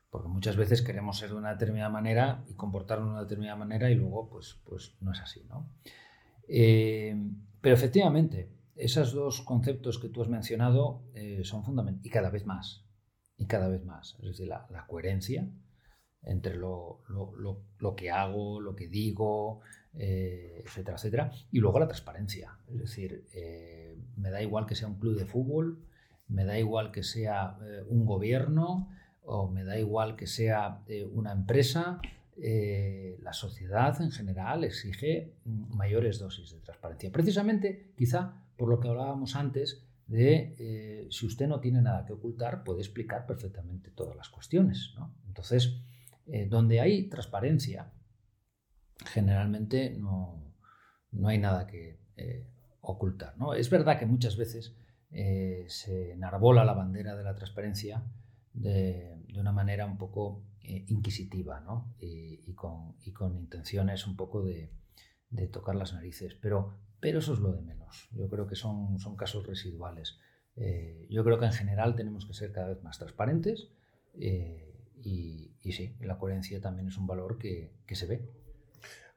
[0.10, 3.90] porque muchas veces queremos ser de una determinada manera y comportarnos de una determinada manera
[3.90, 5.44] y luego pues, pues no es así.
[5.50, 5.70] ¿no?
[6.48, 7.16] Eh,
[7.62, 11.04] pero efectivamente, esos dos conceptos que tú has mencionado
[11.44, 12.88] son fundamentales y cada vez más.
[13.38, 14.16] Y cada vez más.
[14.20, 15.48] Es decir, la, coherencia
[16.24, 17.04] entre lo,
[17.96, 19.62] que hago, lo que digo,
[19.94, 21.32] eh, etcétera, etcétera.
[21.52, 22.58] Y luego la transparencia.
[22.68, 25.80] Es decir, eh, me da igual que sea un club de fútbol,
[26.28, 28.90] me da igual que sea eh, un gobierno
[29.24, 32.00] o me da igual que sea una empresa.
[32.38, 37.12] la sociedad en general exige mayores dosis de transparencia.
[37.12, 42.64] Precisamente, quizá por lo que hablábamos antes, de si usted no tiene nada que ocultar,
[42.64, 44.94] puede explicar perfectamente todas las cuestiones.
[45.28, 45.82] Entonces,
[46.30, 47.94] eh, donde hay transparencia,
[49.06, 50.54] generalmente no,
[51.26, 52.46] hay nada que eh,
[52.82, 53.38] ocultar.
[53.38, 53.54] ¿no?
[53.54, 54.76] Es verdad que muchas veces
[55.10, 58.04] eh, se enarbola la bandera de la transparencia
[58.54, 61.64] de, una manera un poco inquisitiva
[62.00, 62.96] y, con,
[63.38, 64.72] intenciones un poco de,
[65.52, 68.10] tocar las narices, pero, pero, eso es lo de menos.
[68.12, 70.20] Yo creo que son, son casos residuales.
[71.10, 73.70] yo creo que en general tenemos que ser cada vez más transparentes
[75.04, 78.22] y, sí, la coherencia también es un valor que, se ve.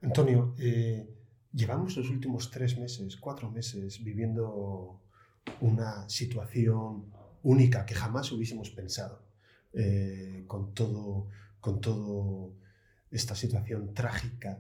[0.02, 1.08] Antonio, eh,
[1.52, 5.00] llevamos los últimos tres meses, cuatro meses viviendo
[5.60, 7.12] una situación
[7.42, 9.22] única que jamás hubiésemos pensado,
[9.72, 11.28] eh, con todo,
[11.60, 12.54] con todo
[13.10, 14.58] esta situación trágica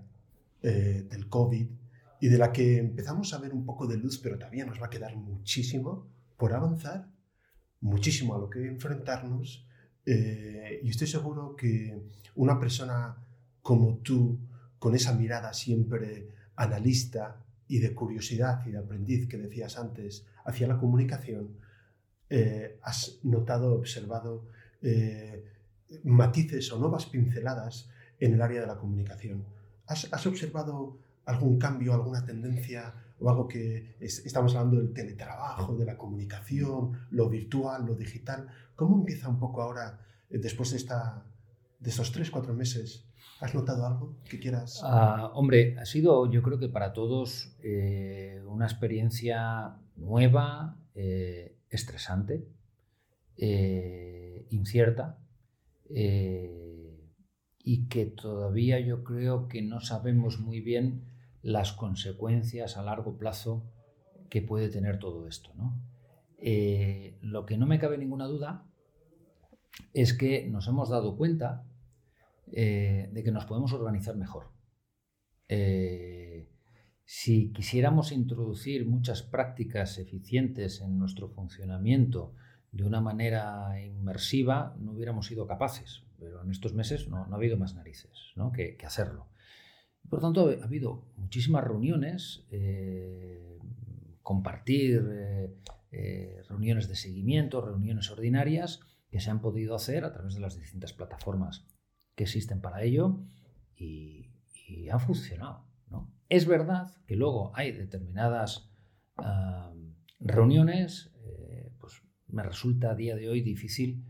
[0.62, 1.68] eh, del COVID
[2.20, 4.86] y de la que empezamos a ver un poco de luz, pero todavía nos va
[4.86, 6.06] a quedar muchísimo
[6.36, 7.08] por avanzar,
[7.80, 9.66] muchísimo a lo que enfrentarnos
[10.06, 12.02] y estoy seguro que
[12.34, 13.16] una persona
[13.62, 14.38] como tú,
[14.78, 17.36] con esa mirada siempre analista
[17.68, 21.56] y de curiosidad y de aprendiz que decías antes hacia la comunicación,
[22.82, 24.46] has notado, observado
[26.04, 29.44] matices o nuevas pinceladas en el área de la comunicación.
[29.86, 30.98] ¿Has, observado
[31.30, 37.28] algún cambio, alguna tendencia o algo que estamos hablando del teletrabajo, de la comunicación, lo
[37.28, 38.48] virtual, lo digital?
[38.74, 41.22] ¿Cómo empieza un poco ahora, eh, después de, esta,
[41.78, 43.04] de estos tres, cuatro meses?
[43.40, 44.80] ¿Has notado algo que quieras?
[44.82, 52.46] Ah, hombre, ha sido yo creo que para todos eh, una experiencia nueva, eh, estresante,
[54.50, 55.18] incierta
[57.62, 61.09] y que todavía yo creo que no sabemos muy bien
[61.42, 63.64] las consecuencias a largo plazo
[64.28, 65.52] que puede tener todo esto.
[66.38, 68.66] Eh, lo que no me cabe ninguna duda
[69.92, 71.64] es que nos hemos dado cuenta
[72.52, 74.50] eh, de que nos podemos organizar mejor.
[75.48, 76.48] Eh,
[77.04, 82.34] si quisiéramos introducir muchas prácticas eficientes en nuestro funcionamiento
[82.70, 87.56] de una manera inmersiva, no hubiéramos sido capaces pero en estos meses no, ha habido
[87.56, 88.10] más narices
[88.54, 89.26] que, hacerlo.
[90.10, 93.60] Por lo tanto, ha habido muchísimas reuniones, eh,
[94.22, 95.54] compartir eh,
[95.92, 100.58] eh, reuniones de seguimiento, reuniones ordinarias que se han podido hacer a través de las
[100.58, 101.64] distintas plataformas
[102.16, 103.20] que existen para ello
[103.76, 104.26] y,
[104.90, 105.66] han funcionado.
[106.28, 108.70] Es verdad que luego hay determinadas
[109.16, 109.72] ah,
[110.20, 111.12] reuniones,
[111.78, 114.04] pues me resulta a día de hoy difícil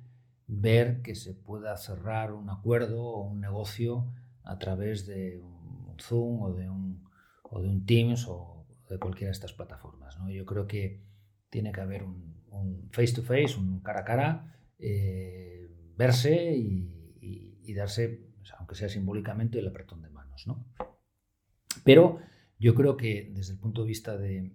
[0.47, 5.60] ver que se pueda cerrar un acuerdo o un negocio a través de un
[6.01, 7.05] Zoom o de un,
[7.45, 10.19] o de un Teams o de cualquiera de estas plataformas.
[10.19, 10.31] ¿no?
[10.31, 11.03] Yo creo que
[11.49, 12.31] tiene que haber un,
[12.91, 16.97] face to face, un cara a cara, eh, verse y,
[17.73, 18.27] darse,
[18.59, 20.45] aunque sea simbólicamente, el apretón de manos.
[20.49, 20.67] ¿no?
[21.85, 22.19] Pero
[22.59, 24.53] yo creo que desde el punto de vista de,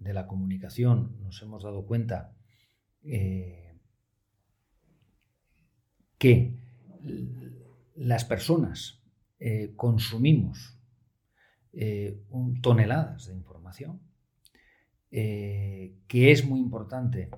[0.00, 2.34] la comunicación nos hemos dado cuenta
[3.04, 3.78] eh,
[6.18, 6.56] que
[7.94, 9.01] las personas
[9.44, 10.78] eh, consumimos
[11.72, 12.22] eh,
[12.62, 14.00] toneladas de información,
[15.10, 17.28] eh, que es muy importante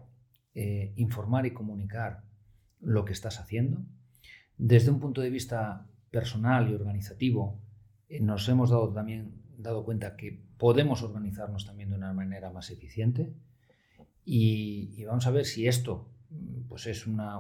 [0.97, 2.23] informar y comunicar
[2.81, 3.85] lo que estás haciendo.
[4.57, 7.59] Desde un punto de vista personal y organizativo,
[8.21, 13.33] nos hemos dado también dado cuenta que podemos organizarnos también de una manera más eficiente
[14.25, 16.14] y vamos a ver si esto
[16.69, 17.38] pues es una,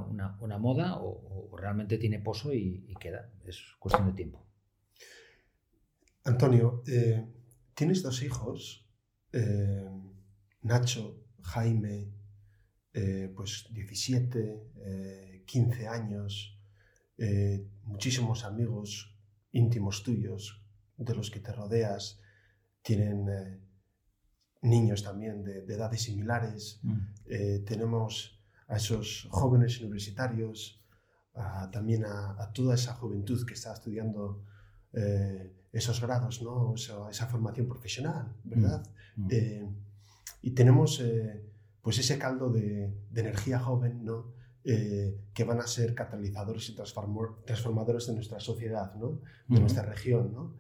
[0.58, 3.30] moda o, realmente tiene pozo y, queda.
[3.44, 4.43] Es cuestión de tiempo.
[6.24, 7.26] Antonio, eh,
[7.74, 8.88] tienes dos hijos,
[9.32, 9.90] eh,
[10.62, 12.10] Nacho, Jaime,
[12.94, 16.58] eh, pues 17, 15 años,
[17.82, 19.14] muchísimos amigos
[19.52, 20.64] íntimos tuyos
[20.96, 22.20] de los que te rodeas,
[22.82, 23.60] tienen
[24.62, 27.64] niños también de, edades similares, mm.
[27.64, 30.82] tenemos a esos jóvenes universitarios,
[31.72, 34.44] también a, toda esa juventud que está estudiando
[34.92, 36.74] eh, esos grados, ¿no?
[36.74, 38.86] esa formación profesional, ¿verdad?
[39.16, 39.28] Mm, mm.
[39.30, 39.68] Eh,
[40.42, 41.42] y tenemos eh,
[41.82, 44.32] pues ese caldo de, energía joven, ¿no?
[44.64, 49.20] que van a ser catalizadores y transformadores de nuestra sociedad, ¿no?
[49.46, 50.32] de nuestra región.
[50.32, 50.54] ¿no?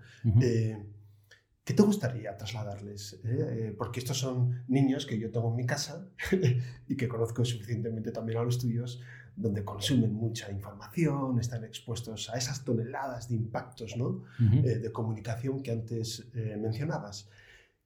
[1.64, 3.20] ¿Qué te gustaría trasladarles?
[3.24, 6.06] Eh, eh, porque estos son niños que yo tengo en mi casa
[6.88, 9.00] y que conozco suficientemente también a los tuyos,
[9.36, 14.24] donde consumen mucha información, están expuestos a esas toneladas de impactos ¿no?
[14.40, 16.28] Eh, de comunicación que antes
[16.58, 17.28] mencionabas.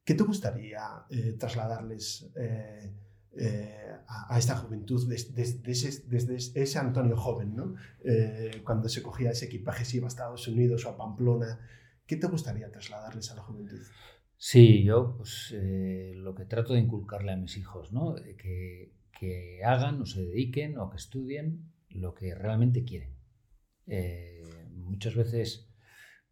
[0.05, 1.05] ¿Qué te gustaría
[1.39, 2.31] trasladarles
[4.07, 7.75] a, esta juventud desde, ese, desde, ese, Antonio joven, ¿no?
[8.65, 11.61] cuando se cogía ese equipaje, si iba a Estados Unidos o a Pamplona?
[12.07, 13.81] ¿Qué te gustaría trasladarles a la juventud?
[14.41, 18.15] Sí, yo pues, eh, lo que trato de inculcarle a mis hijos, ¿no?
[18.15, 23.15] que, que, hagan o se dediquen o que estudien lo que realmente quieren.
[23.87, 24.43] Eh,
[24.75, 25.69] muchas veces,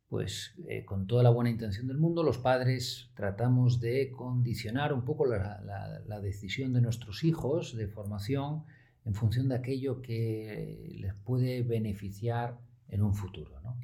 [0.09, 5.05] pues eh, con toda la buena intención del mundo, los padres tratamos de condicionar un
[5.05, 8.65] poco la, decisión de nuestros hijos de formación
[9.05, 12.59] en función de aquello que les puede beneficiar
[12.89, 13.61] en un futuro.
[13.63, 13.79] ¿no?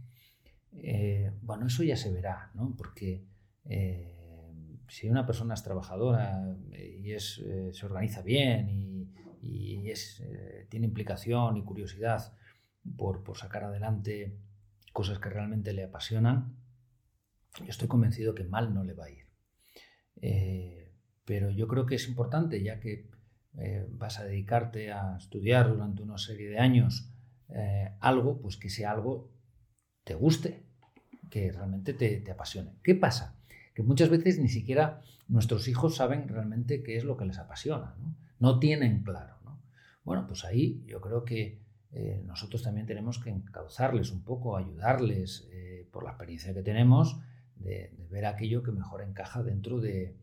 [0.74, 2.74] Eh, bueno, eso ya se verá, ¿no?
[2.76, 3.24] Porque
[3.66, 7.42] eh, si una persona es trabajadora y es,
[7.72, 8.91] se organiza bien y,
[10.68, 12.36] tiene implicación y curiosidad
[12.96, 14.38] por, sacar adelante
[14.92, 16.56] cosas que realmente le apasionan,
[17.58, 19.26] yo estoy convencido que mal no le va a ir.
[21.24, 23.10] pero yo creo que es importante, ya que
[23.58, 27.10] eh, vas a dedicarte a estudiar durante una serie de años
[27.50, 29.30] eh, algo, pues que sea algo
[30.04, 30.64] te guste,
[31.30, 32.72] que realmente te, apasione.
[32.82, 33.36] ¿Qué pasa?
[33.74, 37.94] Que muchas veces ni siquiera nuestros hijos saben realmente qué es lo que les apasiona,
[38.58, 39.36] tienen claro.
[40.04, 41.62] Bueno, pues ahí yo creo que
[41.92, 45.48] eh, nosotros también tenemos que encauzarles un poco, ayudarles
[45.92, 47.20] por la experiencia que tenemos
[47.54, 50.16] de, ver aquello que mejor encaja dentro de,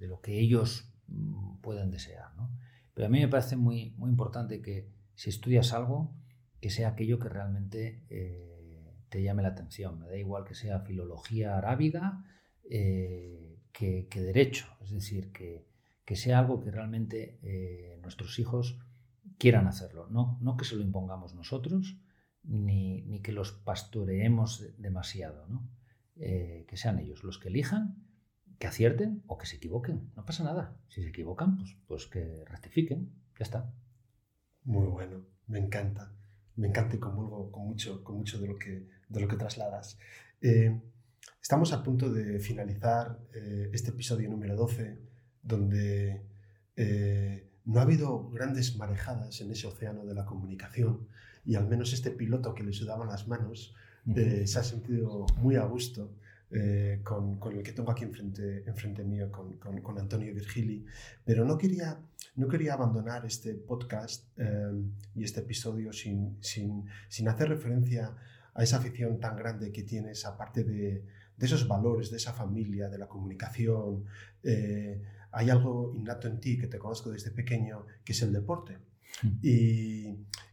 [0.00, 2.34] de lo que ellos mm, pueden desear.
[2.36, 2.50] ¿no?
[2.94, 6.14] Pero a mí me parece muy, muy importante que si estudias algo,
[6.60, 9.98] que sea aquello que realmente eh, te llame la atención.
[9.98, 12.24] Me da igual que sea filología arábiga
[12.68, 14.66] eh, que, derecho.
[14.82, 15.66] Es decir, que,
[16.12, 18.78] sea algo que realmente eh, nuestros hijos
[19.38, 20.08] quieran hacerlo.
[20.10, 21.98] No, no que se lo impongamos nosotros,
[22.42, 25.46] ni, ni que los pastoreemos demasiado.
[25.46, 25.68] ¿no?
[26.16, 27.96] que sean ellos los que elijan
[28.60, 30.12] que acierten o que se equivoquen.
[30.14, 30.76] No pasa nada.
[30.88, 33.10] Si se equivocan, pues, pues que rectifiquen.
[33.38, 33.72] Ya está.
[34.64, 35.24] Muy bueno.
[35.46, 36.12] Me encanta.
[36.56, 39.98] Me encanta y comulgo con mucho, con mucho de, lo que, de lo que trasladas.
[40.42, 40.78] Eh,
[41.40, 45.09] estamos a punto de finalizar eh, este episodio número 12,
[45.42, 46.22] donde
[46.76, 51.06] eh, no ha habido grandes marejadas en ese océano de la comunicación
[51.44, 53.74] y al menos este piloto que le sudaban las manos
[54.14, 56.10] se ha sentido muy a gusto
[56.52, 60.84] eh, con, con, el que tengo aquí enfrente, enfrente mío, con, con, con, Antonio Virgili,
[61.24, 62.00] pero no quería,
[62.34, 64.72] no quería abandonar este podcast eh,
[65.14, 68.16] y este episodio sin, sin, sin, hacer referencia
[68.52, 71.04] a esa afición tan grande que tienes, aparte de,
[71.36, 74.06] de esos valores, de esa familia, de la comunicación.
[74.42, 75.00] Eh,
[75.32, 78.78] hay algo innato en ti que te conozco desde pequeño, que es el deporte.
[79.22, 79.28] Mm.
[79.42, 80.08] Y,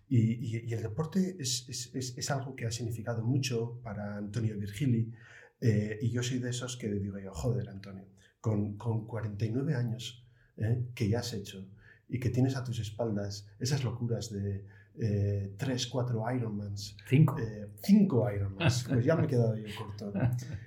[0.09, 5.11] y, y, el deporte es, es, es, algo que ha significado mucho para Antonio Virgili.
[5.59, 8.05] Eh, y yo soy de esos que digo yo, joder, Antonio,
[8.39, 10.25] con, con 49 años
[10.57, 11.67] eh, que ya has hecho
[12.09, 14.65] y que tienes a tus espaldas esas locuras de
[14.99, 16.97] eh, 3, 4 Ironmans.
[17.07, 17.35] 5.
[17.83, 20.13] 5 eh, Ironmans, pues ya me he quedado yo corto.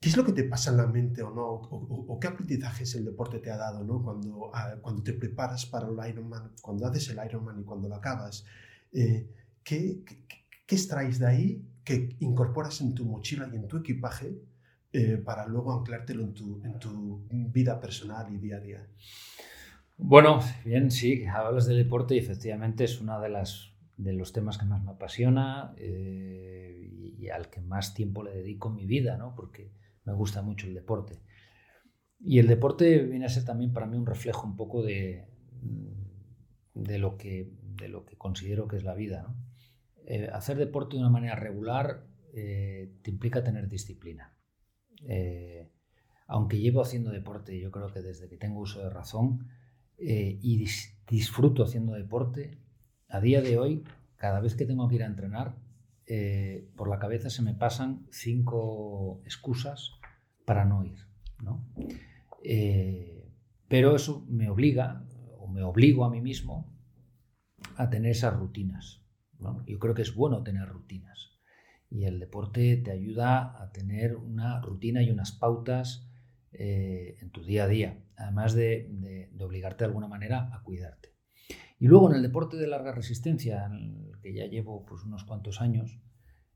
[0.00, 1.46] ¿Qué es lo que te pasa en la mente o no?
[1.46, 4.02] ¿O, qué aprendizajes el deporte te ha dado ¿no?
[4.02, 7.96] cuando, ah, cuando te preparas para el Ironman, cuando haces el Ironman y cuando lo
[7.96, 8.44] acabas?
[8.92, 9.28] ¿qué,
[9.64, 10.04] qué,
[10.66, 14.38] qué extraes de ahí que incorporas en tu mochila y en tu equipaje
[14.92, 18.86] eh, para luego anclártelo en tu, en tu vida personal y día a día?
[19.96, 24.58] Bueno, bien, sí, hablas del deporte y efectivamente es uno de, las, de los temas
[24.58, 29.16] que más me apasiona eh, y, al que más tiempo le dedico en mi vida,
[29.16, 29.34] ¿no?
[29.34, 29.70] porque
[30.08, 31.20] me gusta mucho el deporte.
[32.18, 35.28] Y el deporte viene a ser también para mí un reflejo un poco de,
[36.74, 39.34] de, lo, que, de lo que considero que es la vida.
[40.06, 44.34] Eh, hacer deporte de una manera regular eh, te implica tener disciplina.
[45.06, 45.70] Eh,
[46.26, 49.48] aunque llevo haciendo deporte, yo creo que desde que tengo uso de razón
[50.00, 50.64] y
[51.08, 52.58] disfruto haciendo deporte,
[53.08, 53.82] a día de hoy,
[54.16, 55.56] cada vez que tengo que ir a entrenar,
[56.76, 59.97] por la cabeza se me pasan cinco excusas
[60.48, 60.96] para no ir.
[63.68, 65.04] pero eso me obliga,
[65.38, 66.74] o me obligo a mí mismo,
[67.76, 69.04] a tener esas rutinas.
[69.66, 71.38] Yo creo que es bueno tener rutinas.
[71.90, 76.10] Y el deporte te ayuda a tener una rutina y unas pautas
[76.52, 81.10] eh, en tu día a día, además de, obligarte de alguna manera a cuidarte.
[81.78, 83.70] Y luego en el deporte de larga resistencia,
[84.22, 86.00] que ya llevo pues, unos cuantos años,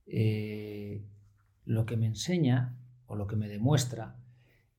[0.07, 1.07] eh,
[1.67, 2.79] lo que me enseña
[3.13, 4.17] o lo que me demuestra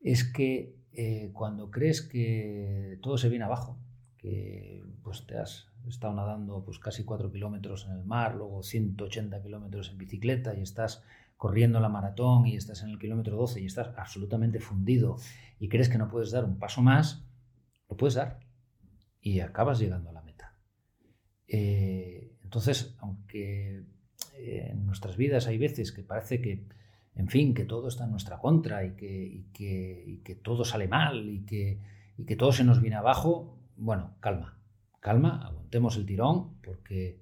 [0.02, 3.78] es que eh, cuando crees que todo se viene abajo,
[4.18, 9.40] que pues, te has estado nadando pues casi 4 kilómetros en el mar, luego 180
[9.44, 11.04] kilómetros en bicicleta y estás
[11.38, 15.18] corriendo la maratón y estás en el kilómetro 12 y estás absolutamente fundido
[15.60, 17.24] y crees que no puedes dar un paso más,
[17.88, 18.40] lo puedes dar
[19.22, 20.58] y acabas llegando a la meta.
[21.48, 23.84] Eh, entonces, aunque
[24.38, 26.66] eh, en nuestras vidas hay veces que parece que,
[27.16, 29.46] en fin, que todo está en nuestra contra y que,
[30.24, 31.80] que, todo sale mal y que,
[32.18, 34.60] y que todo se nos viene abajo, bueno, calma,
[35.00, 37.22] calma, aguantemos el tirón porque,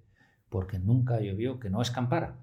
[0.49, 2.39] porque nunca llovió que no escampara.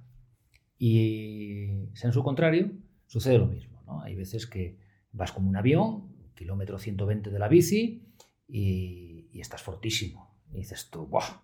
[0.78, 2.70] Y en su contrario,
[3.06, 3.82] sucede lo mismo.
[3.86, 4.02] ¿no?
[4.02, 4.78] Hay veces que
[5.12, 8.04] vas como un avión, kilómetro 120 de la bici,
[8.46, 10.36] y, estás fortísimo.
[10.52, 11.42] Y dices tú, ¡buah!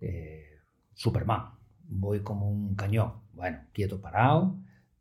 [0.00, 0.58] Eh,
[0.94, 1.52] Superman,
[1.84, 3.14] voy como un cañón.
[3.32, 4.58] Bueno, quieto, parado,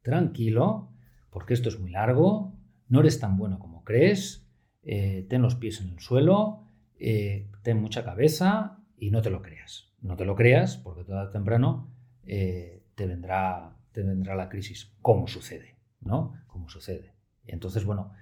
[0.08, 0.88] tranquilo,
[1.30, 2.54] porque esto es muy largo,
[2.88, 4.48] no eres tan bueno como crees,
[4.84, 6.64] eh, ten los pies en el suelo,
[6.98, 9.92] eh, ten mucha cabeza y no te lo creas.
[10.02, 11.92] No te lo creas porque todo temprano
[12.24, 16.36] eh, te, vendrá, te vendrá la crisis, como sucede, ¿no?
[16.48, 17.12] Como sucede.
[17.46, 18.14] Entonces, bueno,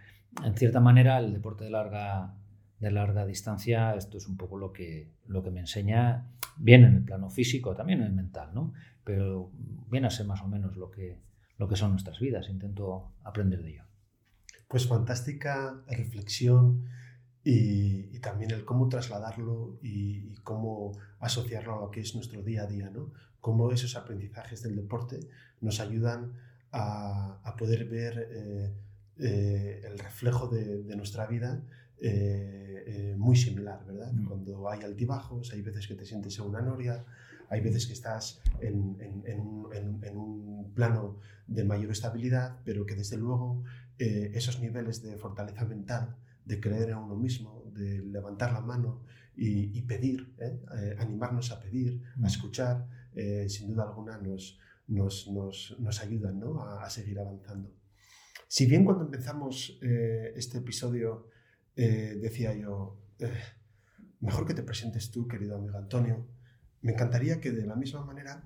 [0.44, 2.34] en cierta manera el deporte de larga
[2.80, 6.96] de larga distancia, esto es un poco lo que, lo que me enseña, bien en
[6.96, 8.74] el plano físico, también en el mental, ¿no?
[9.04, 9.52] Pero
[9.90, 11.20] viene a ser más o menos lo que,
[11.58, 13.84] lo que son nuestras vidas, intento aprender de ello.
[14.68, 16.86] Pues fantástica reflexión
[17.44, 22.68] y, también el cómo trasladarlo y, cómo asociarlo a lo que es nuestro día a
[22.68, 23.12] día, ¿no?
[23.40, 25.20] Cómo esos aprendizajes del deporte
[25.62, 26.34] nos ayudan
[26.72, 28.74] a, poder ver eh,
[29.20, 31.62] eh, el reflejo de, nuestra vida
[32.00, 34.12] eh, muy similar, ¿verdad?
[34.12, 34.26] Mm.
[34.26, 37.06] Cuando hay altibajos, hay veces que te sientes en una noria,
[37.50, 43.64] hay veces que estás en, en, un plano de mayor estabilidad, pero que desde luego
[43.98, 49.04] esos niveles de fortaleza mental, de creer en uno mismo, de levantar la mano
[49.36, 50.36] y, pedir,
[51.00, 52.26] animarnos a pedir, a mm.
[52.26, 52.88] escuchar,
[53.48, 56.64] sin duda alguna nos, nos, nos, nos ayudan ¿no?
[56.64, 57.72] a, seguir avanzando.
[58.48, 61.30] Si bien cuando empezamos eh, este episodio
[61.76, 63.32] eh, decía yo, eh,
[64.22, 66.28] mejor que te presentes tú, querido amigo Antonio,
[66.86, 68.44] me encantaría que de la misma manera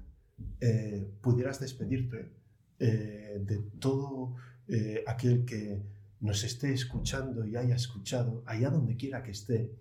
[1.21, 2.31] pudieras despedirte
[2.79, 4.35] de todo
[5.05, 5.81] aquel que
[6.21, 9.71] nos esté escuchando y haya escuchado, allá donde quiera que esté,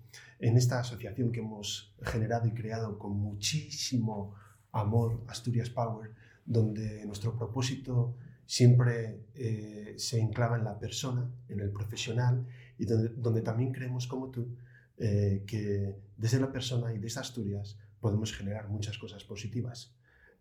[0.40, 4.34] en esta asociación que hemos generado y creado con muchísimo
[4.72, 6.11] amor, Asturias Power,
[6.46, 12.46] donde nuestro propósito siempre eh, se enclava en la persona, en el profesional,
[12.78, 14.56] y donde, también creemos como tú
[14.96, 19.94] eh, que desde la persona y desde Asturias podemos generar muchas cosas positivas.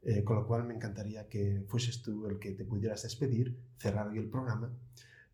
[0.03, 4.07] Eh, con lo cual me encantaría que fueses tú el que te pudieras despedir, cerrar
[4.07, 4.71] hoy el programa.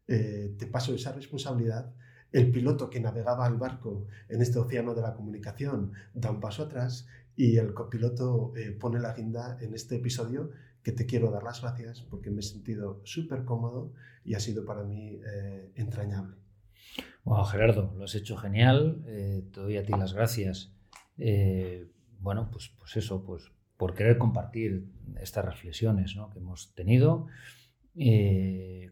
[0.06, 1.94] te paso esa responsabilidad.
[2.32, 6.64] El piloto que navegaba el barco en este océano de la comunicación da un paso
[6.64, 10.52] atrás y el copiloto eh, pone la guinda en este episodio
[10.82, 13.94] que te quiero dar las gracias porque me he sentido súper cómodo
[14.26, 16.36] y ha sido para mí eh, entrañable.
[17.24, 19.04] Bueno, Gerardo, lo has hecho genial.
[19.08, 20.72] Eh, te doy a ti las gracias.
[22.24, 24.88] Bueno, pues, pues eso, pues por querer compartir
[25.20, 27.28] estas reflexiones que hemos tenido.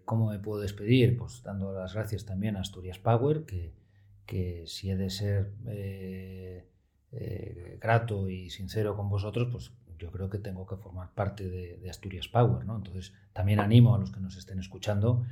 [0.06, 1.18] ¿Cómo me puedo despedir?
[1.18, 3.74] Pues dando las gracias también a Asturias Power, que,
[4.26, 5.54] que si he de ser
[7.14, 11.90] eh, grato y sincero con vosotros, pues yo creo que tengo que formar parte de,
[11.90, 12.78] Asturias Power, ¿no?
[12.78, 15.26] Entonces también animo a los que nos estén escuchando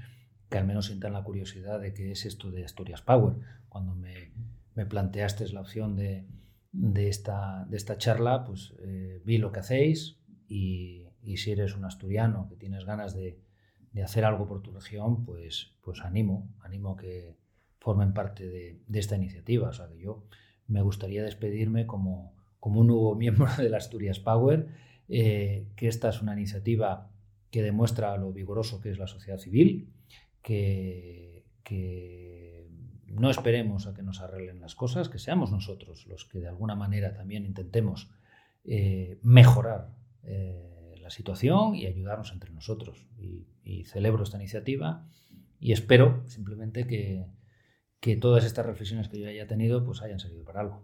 [0.50, 3.36] que al menos sientan la curiosidad de qué es esto de Asturias Power.
[3.70, 4.32] Cuando me,
[4.76, 6.26] me planteaste la opción de,
[6.72, 11.06] de, esta, de esta charla, pues eh, vi lo que hacéis y,
[11.36, 13.40] si eres un asturiano que tienes ganas de,
[14.04, 17.36] hacer algo por tu región, pues, pues animo, animo que
[17.80, 19.70] formen parte de, de esta iniciativa.
[19.70, 20.26] O sea, que yo
[20.68, 24.68] me gustaría despedirme como, como un nuevo miembro del Asturias Power,
[25.10, 27.10] eh, que esta es una iniciativa
[27.52, 29.92] que demuestra lo vigoroso que es la sociedad civil,
[30.42, 32.39] que, que
[33.12, 36.76] no esperemos a que nos arreglen las cosas, que seamos nosotros los que de alguna
[36.76, 38.10] manera también intentemos
[38.66, 43.08] eh, mejorar eh, la situación y ayudarnos entre nosotros.
[43.18, 45.06] y celebro esta iniciativa
[45.60, 47.26] y espero simplemente que,
[48.00, 50.84] que todas estas reflexiones que yo haya tenido pues hayan servido para algo.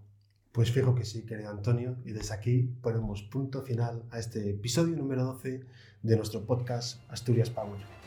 [0.52, 4.96] Pues fijo que sí, querido Antonio, y desde aquí ponemos punto final a este episodio
[4.96, 5.66] número 12
[6.02, 8.05] de nuestro podcast Asturias Power.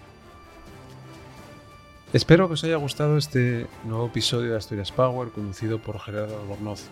[2.14, 6.88] Espero que os haya gustado este nuevo episodio de Asturias Power conducido por Gerardo Albornoz.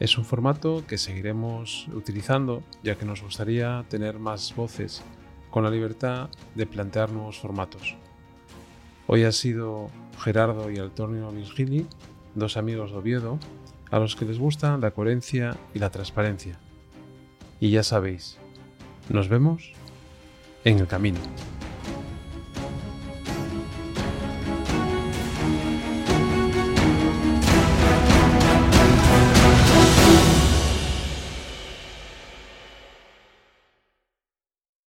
[0.00, 5.02] Es un formato que seguiremos utilizando ya que nos gustaría tener más voces
[5.50, 7.96] con la libertad de plantear nuevos formatos.
[9.06, 9.88] Hoy ha sido
[10.20, 11.86] Gerardo y Antonio Virgili,
[12.34, 13.38] dos amigos de Oviedo,
[13.90, 16.58] a los que les gusta la coherencia y la transparencia.
[17.60, 18.36] Y ya sabéis,
[19.08, 19.72] nos vemos
[20.64, 21.20] en el camino.